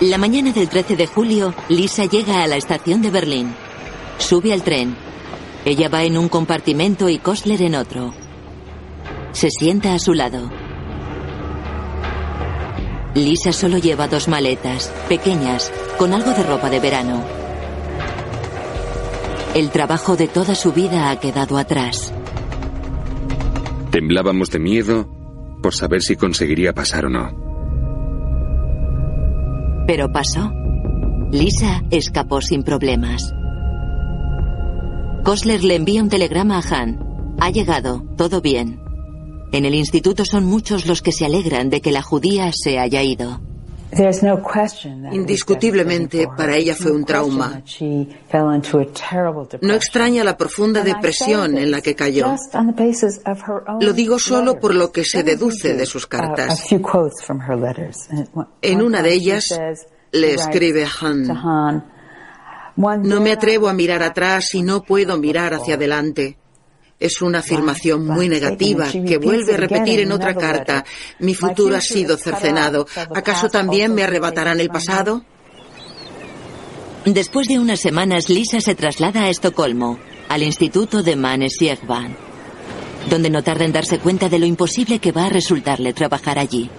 [0.00, 3.54] La mañana del 13 de julio, Lisa llega a la estación de Berlín.
[4.16, 4.96] Sube al tren.
[5.66, 8.14] Ella va en un compartimento y Kostler en otro.
[9.32, 10.61] Se sienta a su lado.
[13.14, 17.22] Lisa solo lleva dos maletas, pequeñas, con algo de ropa de verano.
[19.54, 22.14] El trabajo de toda su vida ha quedado atrás.
[23.90, 25.08] Temblábamos de miedo
[25.62, 27.30] por saber si conseguiría pasar o no.
[29.86, 30.50] Pero pasó.
[31.30, 33.34] Lisa escapó sin problemas.
[35.22, 37.36] Kosler le envía un telegrama a Han.
[37.38, 38.80] Ha llegado, todo bien.
[39.52, 43.02] En el instituto son muchos los que se alegran de que la judía se haya
[43.02, 43.40] ido.
[45.12, 47.62] Indiscutiblemente, para ella fue un trauma.
[49.60, 52.34] No extraña la profunda depresión en la que cayó.
[53.80, 56.64] Lo digo solo por lo que se deduce de sus cartas.
[58.62, 59.60] En una de ellas
[60.12, 61.84] le escribe a Han,
[62.76, 66.38] no me atrevo a mirar atrás y no puedo mirar hacia adelante.
[67.02, 70.84] Es una afirmación muy negativa que vuelve a repetir en otra carta.
[71.18, 72.86] Mi futuro ha sido cercenado.
[73.12, 75.24] ¿Acaso también me arrebatarán el pasado?
[77.04, 81.58] Después de unas semanas, Lisa se traslada a Estocolmo, al Instituto de Manes
[83.10, 86.70] donde no tarda en darse cuenta de lo imposible que va a resultarle trabajar allí.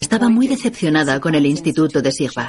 [0.00, 2.48] Estaba muy decepcionada con el instituto de Sigma.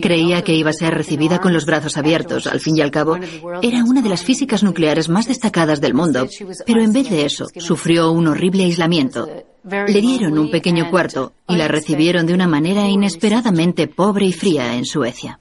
[0.00, 2.46] Creía que iba a ser recibida con los brazos abiertos.
[2.46, 3.18] Al fin y al cabo,
[3.60, 6.26] era una de las físicas nucleares más destacadas del mundo.
[6.64, 9.28] Pero en vez de eso, sufrió un horrible aislamiento.
[9.64, 14.76] Le dieron un pequeño cuarto y la recibieron de una manera inesperadamente pobre y fría
[14.76, 15.38] en Suecia.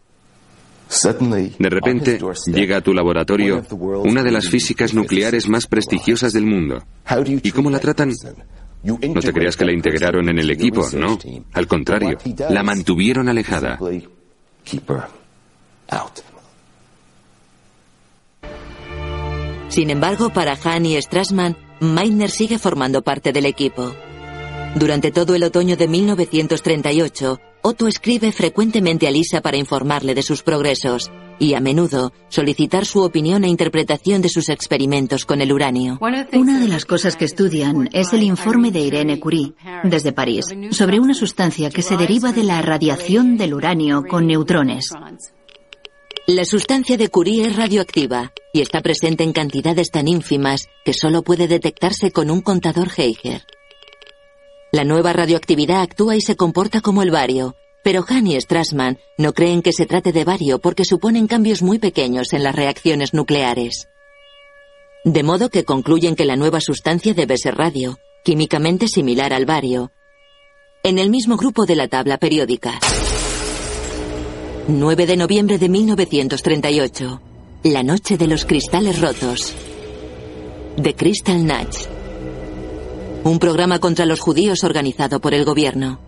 [1.59, 3.65] De repente, llega a tu laboratorio
[4.03, 6.83] una de las físicas nucleares más prestigiosas del mundo.
[7.25, 8.11] ¿Y cómo la tratan?
[8.83, 11.17] No te creas que la integraron en el equipo, no.
[11.53, 12.17] Al contrario,
[12.49, 13.79] la mantuvieron alejada.
[19.69, 23.93] Sin embargo, para Han y Strassman, Meitner sigue formando parte del equipo.
[24.75, 30.43] Durante todo el otoño de 1938, Otto escribe frecuentemente a Lisa para informarle de sus
[30.43, 31.09] progresos
[31.39, 35.97] y a menudo solicitar su opinión e interpretación de sus experimentos con el uranio.
[36.01, 39.53] Una de las cosas que estudian es el informe de Irene Curie,
[39.85, 44.91] desde París, sobre una sustancia que se deriva de la radiación del uranio con neutrones.
[46.27, 51.21] La sustancia de Curie es radioactiva y está presente en cantidades tan ínfimas que solo
[51.21, 53.45] puede detectarse con un contador Geiger.
[54.73, 59.33] La nueva radioactividad actúa y se comporta como el bario, pero Han y Strassman no
[59.33, 63.87] creen que se trate de bario porque suponen cambios muy pequeños en las reacciones nucleares.
[65.05, 69.91] De modo que concluyen que la nueva sustancia debe ser radio, químicamente similar al bario,
[70.81, 72.79] en el mismo grupo de la tabla periódica.
[74.67, 77.21] 9 de noviembre de 1938.
[77.65, 79.53] La noche de los cristales rotos.
[80.81, 82.02] The Crystal Natch.
[83.25, 85.99] Un programa contra los judíos organizado por el gobierno.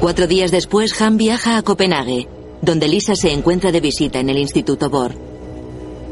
[0.00, 2.26] Cuatro días después, Han viaja a Copenhague,
[2.62, 5.14] donde Lisa se encuentra de visita en el Instituto Bohr.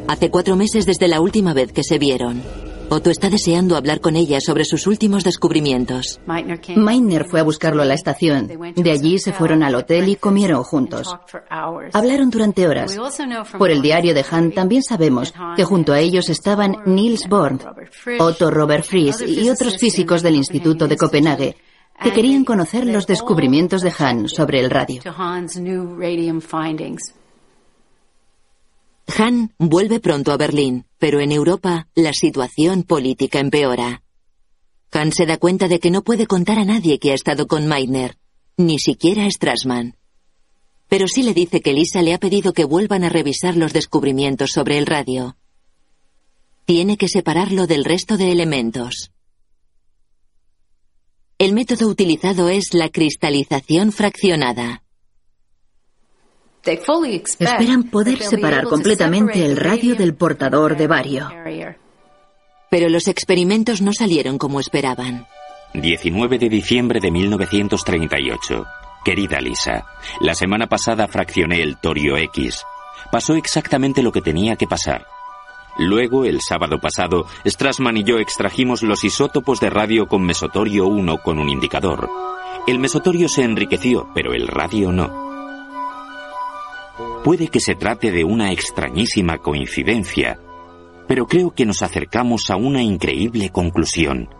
[0.07, 2.43] Hace cuatro meses desde la última vez que se vieron.
[2.93, 6.21] Otto está deseando hablar con ella sobre sus últimos descubrimientos.
[6.75, 8.49] Meitner fue a buscarlo a la estación.
[8.75, 11.17] De allí se fueron al hotel y comieron juntos.
[11.93, 12.99] Hablaron durante horas.
[13.57, 17.59] Por el diario de Han también sabemos que junto a ellos estaban Niels Bohr,
[18.19, 21.57] Otto Robert Fries y otros físicos del Instituto de Copenhague
[22.03, 25.01] que querían conocer los descubrimientos de Han sobre el radio.
[29.19, 34.03] Han vuelve pronto a Berlín, pero en Europa la situación política empeora.
[34.93, 37.67] Han se da cuenta de que no puede contar a nadie que ha estado con
[37.67, 38.17] Meitner,
[38.57, 39.97] ni siquiera a Strassman.
[40.89, 44.51] Pero sí le dice que Lisa le ha pedido que vuelvan a revisar los descubrimientos
[44.51, 45.37] sobre el radio.
[46.65, 49.13] Tiene que separarlo del resto de elementos.
[51.39, 54.83] El método utilizado es la cristalización fraccionada.
[56.63, 61.29] Esperan poder separar completamente el radio del portador de bario.
[62.71, 65.27] Pero los experimentos no salieron como esperaban.
[65.75, 68.67] 19 de diciembre de 1938.
[69.05, 69.87] Querida Lisa,
[70.21, 72.65] la semana pasada fraccioné el torio X.
[73.11, 75.07] Pasó exactamente lo que tenía que pasar.
[75.79, 81.23] Luego, el sábado pasado, Strassman y yo extrajimos los isótopos de radio con mesotorio 1
[81.23, 82.11] con un indicador.
[82.67, 85.30] El mesotorio se enriqueció, pero el radio no.
[87.25, 90.39] Puede que se trate de una extrañísima coincidencia,
[91.07, 94.31] pero creo que nos acercamos a una increíble conclusión.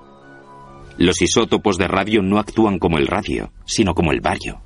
[0.97, 4.63] Los isótopos de radio no actúan como el radio, sino como el bario.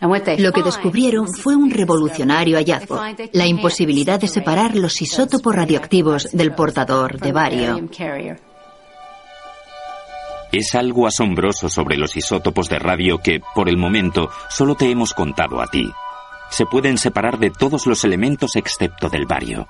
[0.00, 3.00] Lo que descubrieron fue un revolucionario hallazgo,
[3.32, 7.88] la imposibilidad de separar los isótopos radioactivos del portador de bario.
[10.52, 15.14] Es algo asombroso sobre los isótopos de radio que, por el momento, solo te hemos
[15.14, 15.90] contado a ti.
[16.50, 19.66] Se pueden separar de todos los elementos excepto del bario.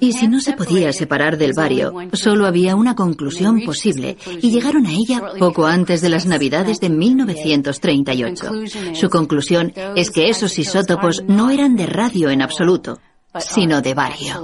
[0.00, 4.86] Y si no se podía separar del bario, solo había una conclusión posible, y llegaron
[4.86, 8.50] a ella poco antes de las Navidades de 1938.
[8.92, 13.00] Su conclusión es que esos isótopos no eran de radio en absoluto,
[13.38, 14.42] sino de bario.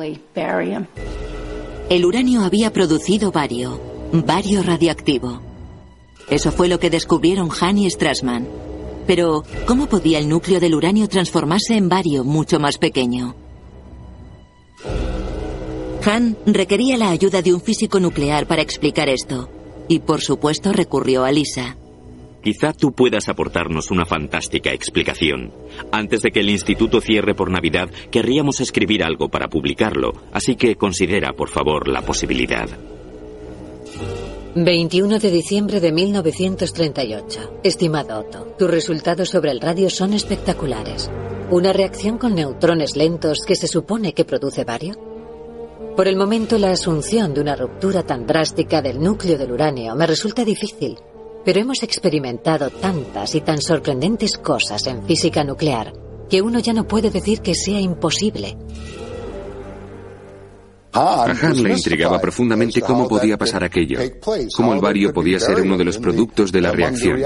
[1.91, 3.81] El uranio había producido bario,
[4.13, 5.43] bario radioactivo.
[6.31, 8.47] Eso fue lo que descubrieron Han y Strassman.
[9.11, 13.35] Pero, ¿cómo podía el núcleo del uranio transformarse en bario mucho más pequeño?
[16.05, 19.51] Han requería la ayuda de un físico nuclear para explicar esto.
[19.89, 21.77] Y por supuesto recurrió a Lisa.
[22.41, 25.53] Quizá tú puedas aportarnos una fantástica explicación.
[25.91, 30.77] Antes de que el instituto cierre por Navidad, querríamos escribir algo para publicarlo, así que
[30.77, 32.69] considera, por favor, la posibilidad.
[34.53, 37.61] 21 de diciembre de 1938.
[37.63, 41.09] Estimado Otto, tus resultados sobre el radio son espectaculares.
[41.51, 44.97] ¿Una reacción con neutrones lentos que se supone que produce bario?
[45.95, 50.09] Por el momento, la asunción de una ruptura tan drástica del núcleo del uranio me
[50.09, 50.99] resulta difícil,
[51.45, 55.93] pero hemos experimentado tantas y tan sorprendentes cosas en física nuclear
[56.29, 58.57] que uno ya no puede decir que sea imposible.
[60.93, 63.99] A Han le intrigaba profundamente cómo podía pasar aquello,
[64.57, 67.23] cómo el bario podía ser uno de los productos de la reacción.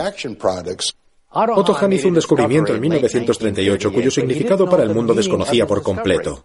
[1.37, 6.45] Otto Hahn hizo un descubrimiento en 1938 cuyo significado para el mundo desconocía por completo.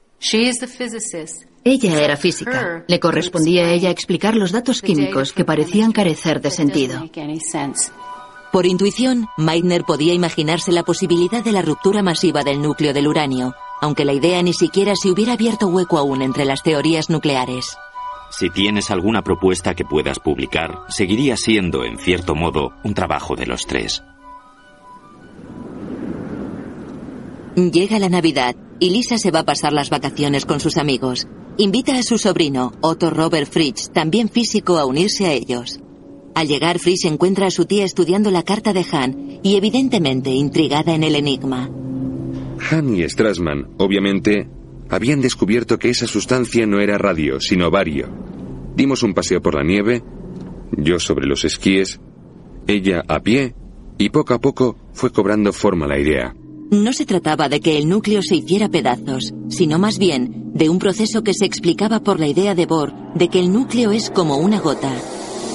[1.64, 2.84] Ella era física.
[2.88, 7.04] Le correspondía a ella explicar los datos químicos que parecían carecer de sentido.
[8.52, 13.54] Por intuición, Meitner podía imaginarse la posibilidad de la ruptura masiva del núcleo del uranio,
[13.82, 17.78] aunque la idea ni siquiera se hubiera abierto hueco aún entre las teorías nucleares.
[18.32, 23.48] Si tienes alguna propuesta que puedas publicar, seguiría siendo, en cierto modo, un trabajo de
[23.48, 24.04] los tres.
[27.56, 31.28] Llega la Navidad y Lisa se va a pasar las vacaciones con sus amigos.
[31.58, 35.80] Invita a su sobrino, Otto Robert Fritsch, también físico, a unirse a ellos.
[36.36, 40.94] Al llegar, Fritsch encuentra a su tía estudiando la carta de Han y evidentemente intrigada
[40.94, 41.70] en el enigma.
[42.72, 44.50] Han y Strassman, obviamente,
[44.90, 48.10] habían descubierto que esa sustancia no era radio, sino bario.
[48.76, 50.04] Dimos un paseo por la nieve,
[50.78, 52.00] yo sobre los esquíes,
[52.68, 53.56] ella a pie,
[53.98, 56.36] y poco a poco fue cobrando forma la idea.
[56.72, 60.78] No se trataba de que el núcleo se hiciera pedazos, sino más bien de un
[60.78, 64.38] proceso que se explicaba por la idea de Bohr de que el núcleo es como
[64.38, 64.92] una gota,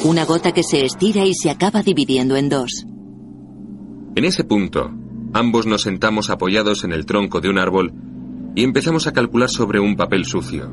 [0.04, 2.84] una gota que se estira y se acaba dividiendo en dos.
[4.16, 4.90] En ese punto,
[5.34, 7.92] ambos nos sentamos apoyados en el tronco de un árbol
[8.54, 10.72] y empezamos a calcular sobre un papel sucio.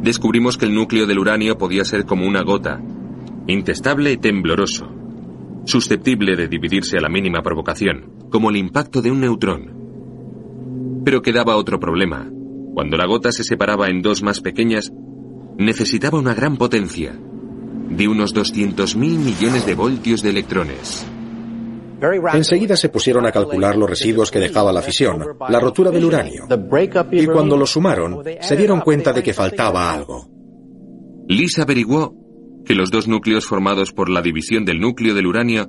[0.00, 2.80] Descubrimos que el núcleo del uranio podía ser como una gota,
[3.48, 4.88] intestable y tembloroso,
[5.64, 11.02] susceptible de dividirse a la mínima provocación, como el impacto de un neutrón.
[11.04, 12.30] Pero quedaba otro problema.
[12.74, 14.92] Cuando la gota se separaba en dos más pequeñas,
[15.58, 17.18] necesitaba una gran potencia,
[17.90, 21.06] de unos 200.000 millones de voltios de electrones.
[22.34, 26.46] Enseguida se pusieron a calcular los residuos que dejaba la fisión, la rotura del uranio,
[27.10, 30.28] y cuando lo sumaron, se dieron cuenta de que faltaba algo.
[31.28, 32.14] Lisa averiguó
[32.64, 35.68] que los dos núcleos formados por la división del núcleo del uranio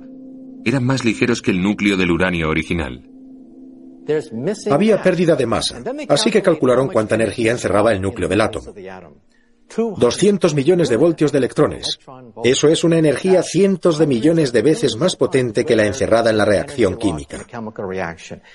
[0.64, 3.08] eran más ligeros que el núcleo del uranio original.
[4.70, 8.74] Había pérdida de masa, así que calcularon cuánta energía encerraba el núcleo del átomo.
[9.76, 11.98] 200 millones de voltios de electrones.
[12.44, 16.38] Eso es una energía cientos de millones de veces más potente que la encerrada en
[16.38, 17.44] la reacción química.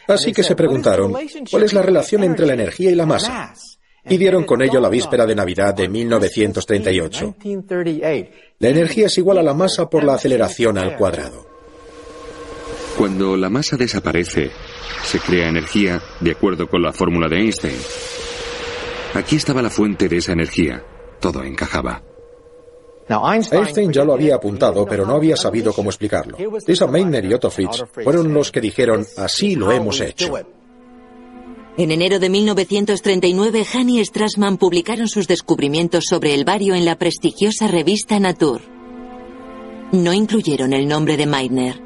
[0.08, 1.14] Así que se preguntaron,
[1.50, 3.54] ¿cuál es la relación entre la energía y la masa?
[4.08, 7.36] y dieron con ello la víspera de Navidad de 1938.
[8.60, 11.48] La energía es igual a la masa por la aceleración al cuadrado.
[12.98, 14.52] Cuando la masa desaparece,
[15.04, 17.78] se crea energía de acuerdo con la fórmula de Einstein.
[19.14, 20.84] Aquí estaba la fuente de esa energía.
[21.20, 22.02] Todo encajaba.
[23.10, 26.38] Einstein ya lo había apuntado, pero no había sabido cómo explicarlo.
[26.68, 30.32] Lisa Meitner y Otto Fritz fueron los que dijeron, así lo hemos hecho.
[31.78, 36.98] En enero de 1939, Han y Strassman publicaron sus descubrimientos sobre el bario en la
[36.98, 38.64] prestigiosa revista Nature.
[39.94, 41.82] No incluyeron el nombre de Meitner.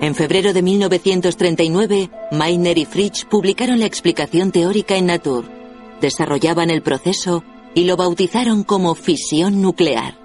[0.00, 5.63] En febrero de 1939, Meitner y Fritsch publicaron la explicación teórica en Nature.
[6.00, 10.18] Desarrollaban el proceso y lo bautizaron como fisión nuclear.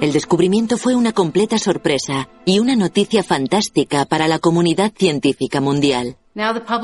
[0.00, 6.16] El descubrimiento fue una completa sorpresa y una noticia fantástica para la comunidad científica mundial.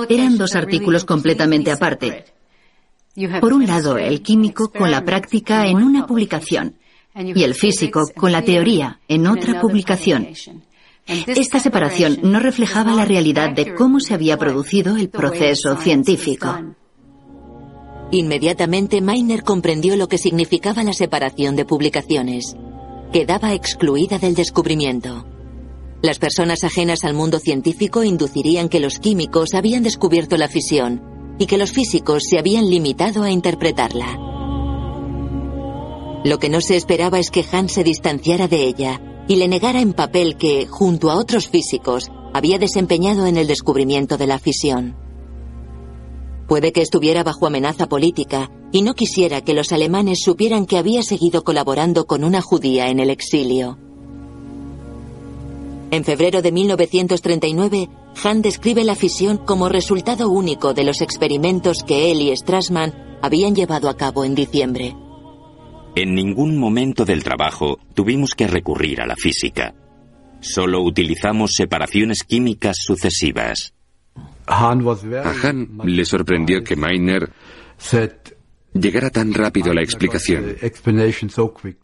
[0.08, 2.24] Eran dos artículos completamente aparte.
[3.40, 6.76] Por un lado, el químico con la práctica en una publicación
[7.14, 10.28] y el físico con la teoría en otra publicación.
[11.06, 16.58] Esta separación no reflejaba la realidad de cómo se había producido el proceso científico.
[18.10, 22.56] Inmediatamente Miner comprendió lo que significaba la separación de publicaciones
[23.14, 25.24] quedaba excluida del descubrimiento.
[26.02, 31.00] Las personas ajenas al mundo científico inducirían que los químicos habían descubierto la fisión
[31.38, 34.18] y que los físicos se habían limitado a interpretarla.
[36.24, 39.80] Lo que no se esperaba es que Hans se distanciara de ella y le negara
[39.80, 44.96] en papel que, junto a otros físicos, había desempeñado en el descubrimiento de la fisión.
[46.48, 51.02] Puede que estuviera bajo amenaza política y no quisiera que los alemanes supieran que había
[51.02, 53.78] seguido colaborando con una judía en el exilio.
[55.90, 57.88] En febrero de 1939,
[58.22, 63.54] Hahn describe la fisión como resultado único de los experimentos que él y Strassman habían
[63.54, 64.96] llevado a cabo en diciembre.
[65.96, 69.74] En ningún momento del trabajo tuvimos que recurrir a la física.
[70.40, 73.72] Solo utilizamos separaciones químicas sucesivas.
[74.46, 77.30] A Han le sorprendió que Meiner
[78.72, 80.56] llegara tan rápido a la explicación.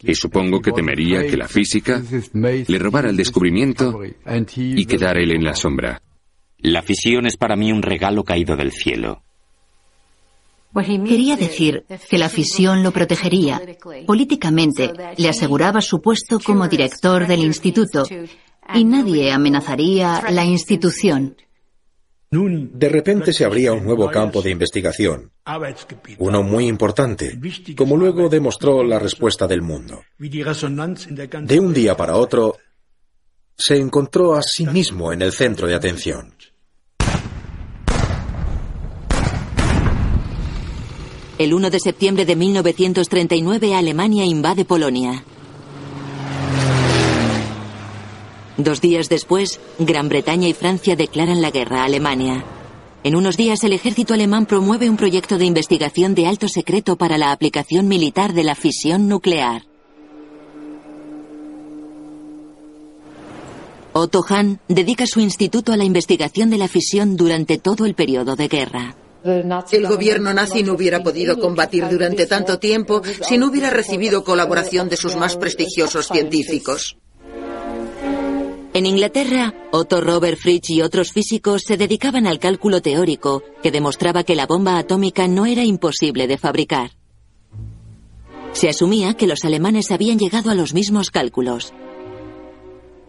[0.01, 2.03] Y supongo que temería que la física
[2.33, 4.01] le robara el descubrimiento
[4.57, 6.01] y quedara él en la sombra.
[6.57, 9.23] La fisión es para mí un regalo caído del cielo.
[10.73, 13.61] Quería decir que la fisión lo protegería.
[14.05, 18.05] Políticamente le aseguraba su puesto como director del instituto
[18.73, 21.35] y nadie amenazaría la institución.
[22.33, 25.31] De repente se abría un nuevo campo de investigación,
[26.17, 27.37] uno muy importante,
[27.75, 30.01] como luego demostró la respuesta del mundo.
[30.17, 32.57] De un día para otro,
[33.57, 36.33] se encontró a sí mismo en el centro de atención.
[41.41, 45.23] El 1 de septiembre de 1939 Alemania invade Polonia.
[48.57, 52.45] Dos días después, Gran Bretaña y Francia declaran la guerra a Alemania.
[53.03, 57.17] En unos días el ejército alemán promueve un proyecto de investigación de alto secreto para
[57.17, 59.63] la aplicación militar de la fisión nuclear.
[63.93, 68.35] Otto Hahn dedica su instituto a la investigación de la fisión durante todo el periodo
[68.35, 68.95] de guerra.
[69.23, 74.89] El gobierno nazi no hubiera podido combatir durante tanto tiempo si no hubiera recibido colaboración
[74.89, 76.97] de sus más prestigiosos científicos.
[78.73, 84.23] En Inglaterra, Otto Robert Fritsch y otros físicos se dedicaban al cálculo teórico que demostraba
[84.23, 86.91] que la bomba atómica no era imposible de fabricar.
[88.53, 91.73] Se asumía que los alemanes habían llegado a los mismos cálculos.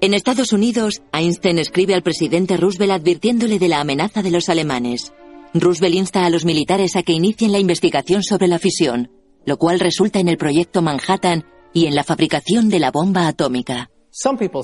[0.01, 5.13] En Estados Unidos, Einstein escribe al presidente Roosevelt advirtiéndole de la amenaza de los alemanes.
[5.55, 9.11] Roosevelt insta a los militares a que inicien la investigación sobre la fisión,
[9.45, 11.45] lo cual resulta en el proyecto Manhattan
[11.75, 13.91] y en la fabricación de la bomba atómica.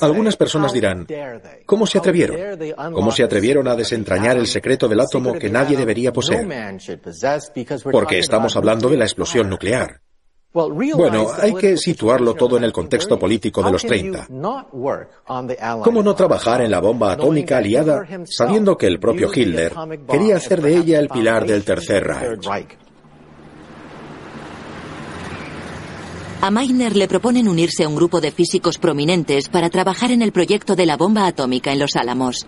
[0.01, 1.07] Algunas personas dirán,
[1.65, 2.59] ¿cómo se atrevieron?
[2.93, 6.47] ¿Cómo se atrevieron a desentrañar el secreto del átomo que nadie debería poseer?
[7.91, 10.03] Porque estamos hablando de la explosión nuclear.
[10.53, 14.29] Bueno, hay que situarlo todo en el contexto político de los 30.
[15.85, 19.75] ¿Cómo no trabajar en la bomba atómica aliada sabiendo que el propio Hitler
[20.09, 22.49] quería hacer de ella el pilar del Tercer Reich?
[26.41, 30.33] A Meitner le proponen unirse a un grupo de físicos prominentes para trabajar en el
[30.33, 32.47] proyecto de la bomba atómica en Los Álamos.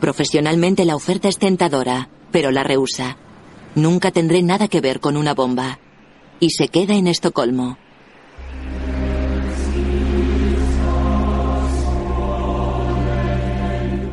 [0.00, 3.16] Profesionalmente la oferta es tentadora, pero la rehúsa.
[3.76, 5.78] Nunca tendré nada que ver con una bomba
[6.40, 7.76] y se queda en Estocolmo.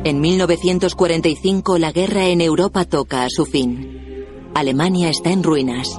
[0.04, 4.26] En 1945 la guerra en Europa toca a su fin.
[4.54, 5.98] Alemania está en ruinas.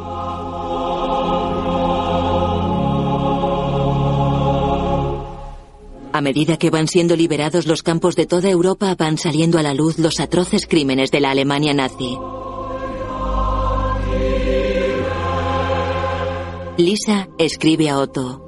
[6.12, 9.74] A medida que van siendo liberados los campos de toda Europa, van saliendo a la
[9.74, 12.18] luz los atroces crímenes de la Alemania nazi.
[16.80, 18.42] Lisa escribe a Otto.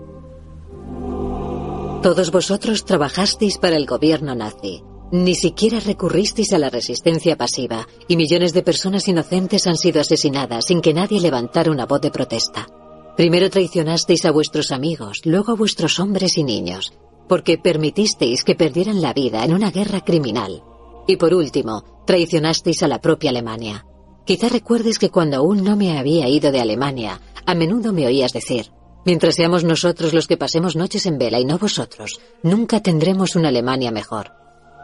[2.02, 4.84] Todos vosotros trabajasteis para el gobierno nazi.
[5.12, 10.64] Ni siquiera recurristeis a la resistencia pasiva y millones de personas inocentes han sido asesinadas
[10.68, 12.70] sin que nadie levantara una voz de protesta.
[13.18, 16.94] Primero traicionasteis a vuestros amigos, luego a vuestros hombres y niños,
[17.28, 20.64] porque permitisteis que perdieran la vida en una guerra criminal.
[21.06, 23.86] Y por último, traicionasteis a la propia Alemania.
[24.26, 28.34] Quizá recuerdes que cuando aún no me había ido de Alemania, a menudo me oías
[28.34, 28.72] decir,
[29.04, 33.50] mientras seamos nosotros los que pasemos noches en vela y no vosotros, nunca tendremos una
[33.50, 34.32] Alemania mejor.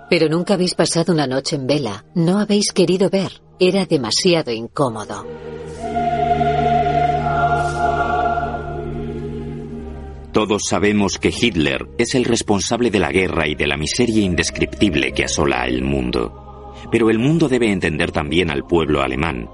[0.09, 5.25] Pero nunca habéis pasado una noche en vela, no habéis querido ver, era demasiado incómodo.
[10.31, 15.11] Todos sabemos que Hitler es el responsable de la guerra y de la miseria indescriptible
[15.11, 16.46] que asola el mundo.
[16.91, 19.49] Pero el mundo debe entender también al pueblo alemán,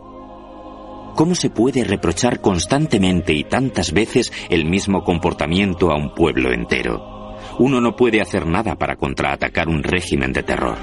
[1.15, 7.35] ¿Cómo se puede reprochar constantemente y tantas veces el mismo comportamiento a un pueblo entero?
[7.59, 10.77] Uno no puede hacer nada para contraatacar un régimen de terror.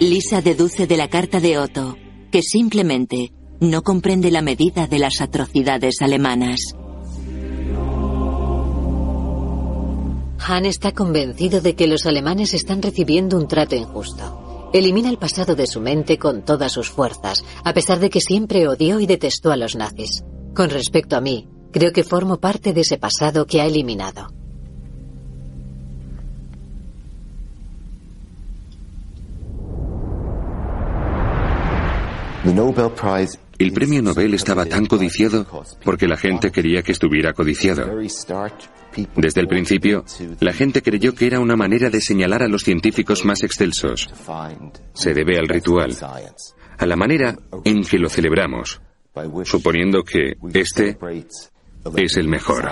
[0.00, 1.96] Lisa deduce de la carta de Otto
[2.30, 6.74] que simplemente no comprende la medida de las atrocidades alemanas.
[10.44, 14.70] Han está convencido de que los alemanes están recibiendo un trato injusto.
[14.72, 18.66] Elimina el pasado de su mente con todas sus fuerzas, a pesar de que siempre
[18.66, 20.24] odió y detestó a los nazis.
[20.54, 24.28] Con respecto a mí, creo que formo parte de ese pasado que ha eliminado.
[33.58, 35.46] El premio Nobel estaba tan codiciado
[35.84, 37.86] porque la gente quería que estuviera codiciado.
[39.16, 40.04] Desde el principio,
[40.40, 44.10] la gente creyó que era una manera de señalar a los científicos más excelsos.
[44.94, 45.96] Se debe al ritual,
[46.78, 48.80] a la manera en que lo celebramos,
[49.44, 50.98] suponiendo que este
[51.96, 52.70] es el mejor.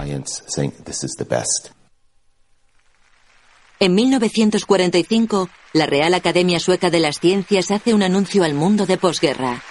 [3.82, 8.98] En 1945, la Real Academia Sueca de las Ciencias hace un anuncio al mundo de
[8.98, 9.62] posguerra.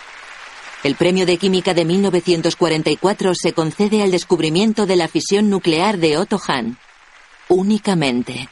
[0.82, 6.18] El premio de química de 1944 se concede al descubrimiento de la fisión nuclear de
[6.18, 6.78] Otto Hahn.
[7.50, 8.48] Únicamente.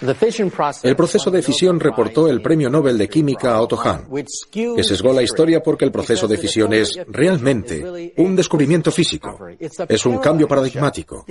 [0.00, 4.06] El proceso de fisión reportó el Premio Nobel de Química a Otto Hahn,
[4.52, 9.38] que sesgó la historia porque el proceso de fisión es realmente un descubrimiento físico.
[9.88, 11.24] Es un cambio paradigmático.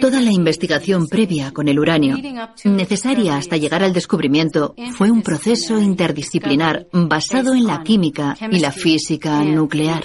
[0.00, 2.16] Toda la investigación previa con el uranio,
[2.64, 8.72] necesaria hasta llegar al descubrimiento, fue un proceso interdisciplinar basado en la química y la
[8.72, 10.04] física nuclear.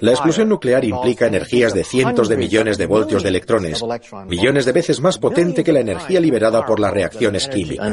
[0.00, 3.82] La explosión nuclear implica energías de cientos de millones de voltios de electrones,
[4.28, 7.90] millones de veces más potente que la energía liberada por las reacciones químicas.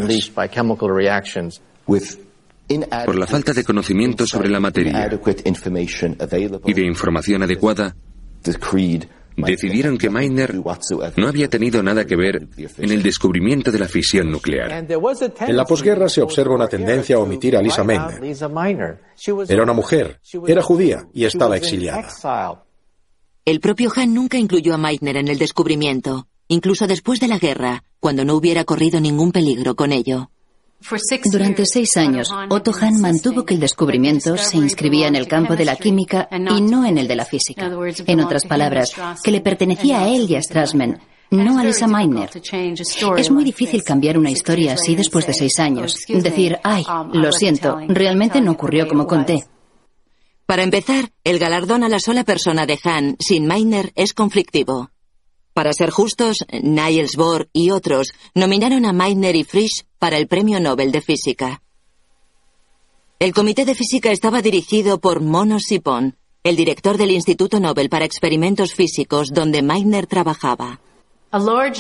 [3.06, 5.10] Por la falta de conocimiento sobre la materia
[6.66, 7.96] y de información adecuada,
[9.48, 10.56] decidieron que Meitner
[11.16, 14.86] no había tenido nada que ver en el descubrimiento de la fisión nuclear.
[15.48, 18.36] En la posguerra se observa una tendencia a omitir a Lisa Meitner.
[19.48, 22.08] Era una mujer, era judía y estaba exiliada.
[23.46, 27.84] El propio Hahn nunca incluyó a Meitner en el descubrimiento, incluso después de la guerra,
[28.00, 30.30] cuando no hubiera corrido ningún peligro con ello.
[31.32, 35.66] Durante seis años, Otto Hahn mantuvo que el descubrimiento se inscribía en el campo de
[35.66, 37.70] la química y no en el de la física.
[38.08, 41.00] En otras palabras, que le pertenecía a él y a Strassman,
[41.32, 42.30] no a Lisa Meitner.
[43.18, 45.98] Es muy difícil cambiar una historia así después de seis años.
[46.08, 49.46] Decir, ay, lo siento, realmente no ocurrió como conté.
[50.46, 54.90] Para empezar, el galardón a la sola persona de Hahn sin Meitner es conflictivo.
[55.54, 60.60] Para ser justos, Niels Bohr y otros nominaron a Meitner y Frisch para el Premio
[60.60, 61.62] Nobel de Física.
[63.20, 68.06] El Comité de Física estaba dirigido por Mono Sipon, el director del Instituto Nobel para
[68.06, 70.80] Experimentos Físicos donde Meitner trabajaba.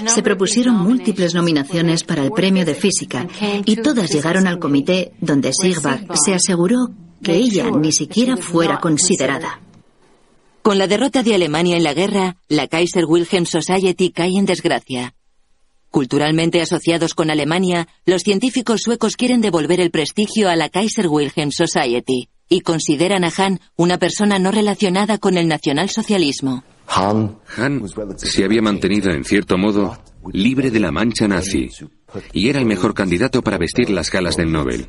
[0.05, 3.27] Se propusieron múltiples nominaciones para el premio de física
[3.65, 6.89] y todas llegaron al comité donde Sigbach se aseguró
[7.23, 9.59] que ella ni siquiera fuera considerada.
[10.69, 15.15] Con la derrota de Alemania en la guerra, la Kaiser Wilhelm Society cae en desgracia.
[15.89, 21.49] Culturalmente asociados con Alemania, los científicos suecos quieren devolver el prestigio a la Kaiser Wilhelm
[21.49, 26.63] Society y consideran a Hahn una persona no relacionada con el nacionalsocialismo.
[26.85, 27.39] Hahn
[28.17, 29.97] se había mantenido, en cierto modo,
[30.31, 31.71] libre de la mancha nazi
[32.31, 34.87] y era el mejor candidato para vestir las galas del Nobel.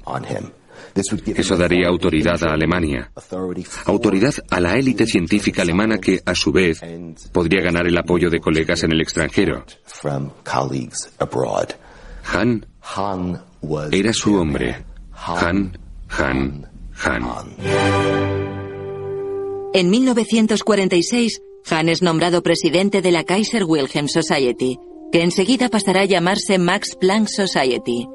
[0.94, 3.12] Eso daría autoridad a Alemania,
[3.86, 6.80] autoridad a la élite científica alemana que, a su vez,
[7.32, 9.64] podría ganar el apoyo de colegas en el extranjero.
[12.32, 12.66] Han
[13.92, 14.84] era su hombre.
[15.14, 15.78] Han,
[16.08, 16.66] Han,
[17.04, 17.56] Han.
[19.72, 24.78] En 1946, Han es nombrado presidente de la Kaiser Wilhelm Society,
[25.12, 28.08] que enseguida pasará a llamarse Max Planck Society.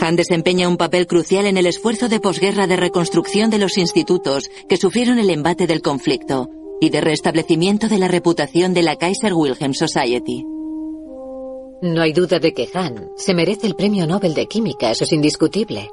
[0.00, 4.50] Han desempeña un papel crucial en el esfuerzo de posguerra de reconstrucción de los institutos
[4.68, 6.48] que sufrieron el embate del conflicto
[6.80, 10.44] y de restablecimiento de la reputación de la Kaiser Wilhelm Society.
[11.82, 15.12] No hay duda de que Han se merece el premio Nobel de Química, eso es
[15.12, 15.88] indiscutible.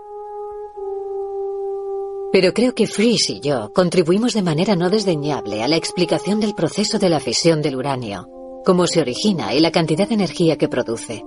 [2.31, 6.55] Pero creo que Frisch y yo contribuimos de manera no desdeñable a la explicación del
[6.55, 8.27] proceso de la fisión del uranio,
[8.65, 11.23] cómo se origina y la cantidad de energía que produce.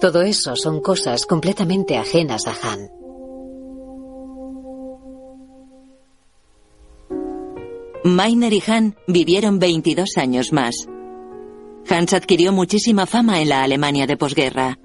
[0.00, 2.90] Todo eso son cosas completamente ajenas a Han.
[8.04, 10.88] Meiner y Han vivieron 22 años más.
[11.90, 14.78] Hans adquirió muchísima fama en la Alemania de posguerra.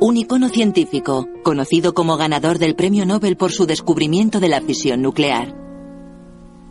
[0.00, 5.02] Un icono científico, conocido como ganador del Premio Nobel por su descubrimiento de la fisión
[5.02, 5.54] nuclear.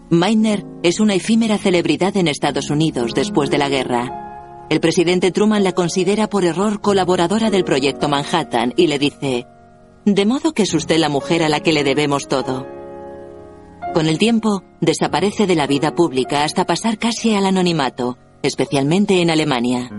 [0.09, 4.26] Meiner es una efímera celebridad en Estados Unidos después de la guerra.
[4.69, 9.47] El presidente Truman la considera por error colaboradora del proyecto Manhattan y le dice,
[10.03, 12.67] de modo que es usted la mujer a la que le debemos todo.
[13.93, 19.29] Con el tiempo, desaparece de la vida pública hasta pasar casi al anonimato, especialmente en
[19.29, 19.89] Alemania.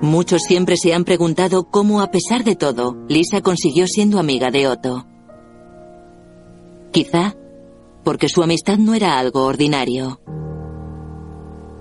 [0.00, 4.66] Muchos siempre se han preguntado cómo, a pesar de todo, Lisa consiguió siendo amiga de
[4.66, 5.06] Otto.
[6.90, 7.36] Quizá
[8.04, 10.20] porque su amistad no era algo ordinario.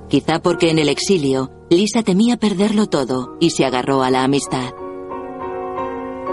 [0.09, 4.73] Quizá porque en el exilio Lisa temía perderlo todo y se agarró a la amistad.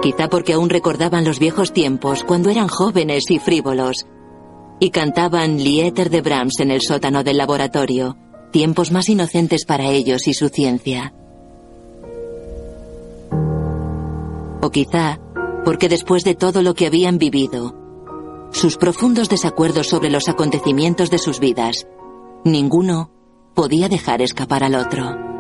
[0.01, 4.07] Quizá porque aún recordaban los viejos tiempos cuando eran jóvenes y frívolos
[4.79, 8.17] y cantaban Lieter de Brahms en el sótano del laboratorio,
[8.53, 11.15] tiempos más inocentes para ellos y su ciencia.
[14.61, 15.19] O quizá
[15.65, 17.75] porque después de todo lo que habían vivido,
[18.53, 21.87] sus profundos desacuerdos sobre los acontecimientos de sus vidas,
[22.45, 23.11] ninguno
[23.55, 25.34] podía dejar escapar al otro.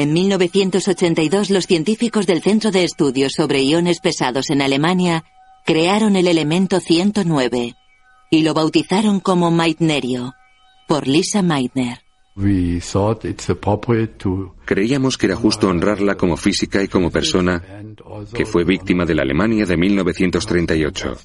[0.00, 5.24] En 1982 los científicos del Centro de Estudios sobre Iones Pesados en Alemania
[5.66, 7.74] crearon el elemento 109
[8.30, 10.32] y lo bautizaron como Meitnerio,
[10.88, 11.98] por Lisa Meitner.
[14.64, 17.62] Creíamos que era justo honrarla como física y como persona
[18.32, 21.16] que fue víctima de la Alemania de 1938.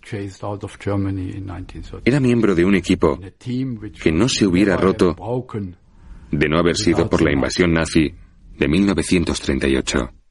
[2.03, 3.21] Era miembro de un equipo
[4.03, 5.15] que no se hubiera roto
[6.29, 8.13] de no haber sido por la invasión nazi
[8.57, 10.24] de 1938.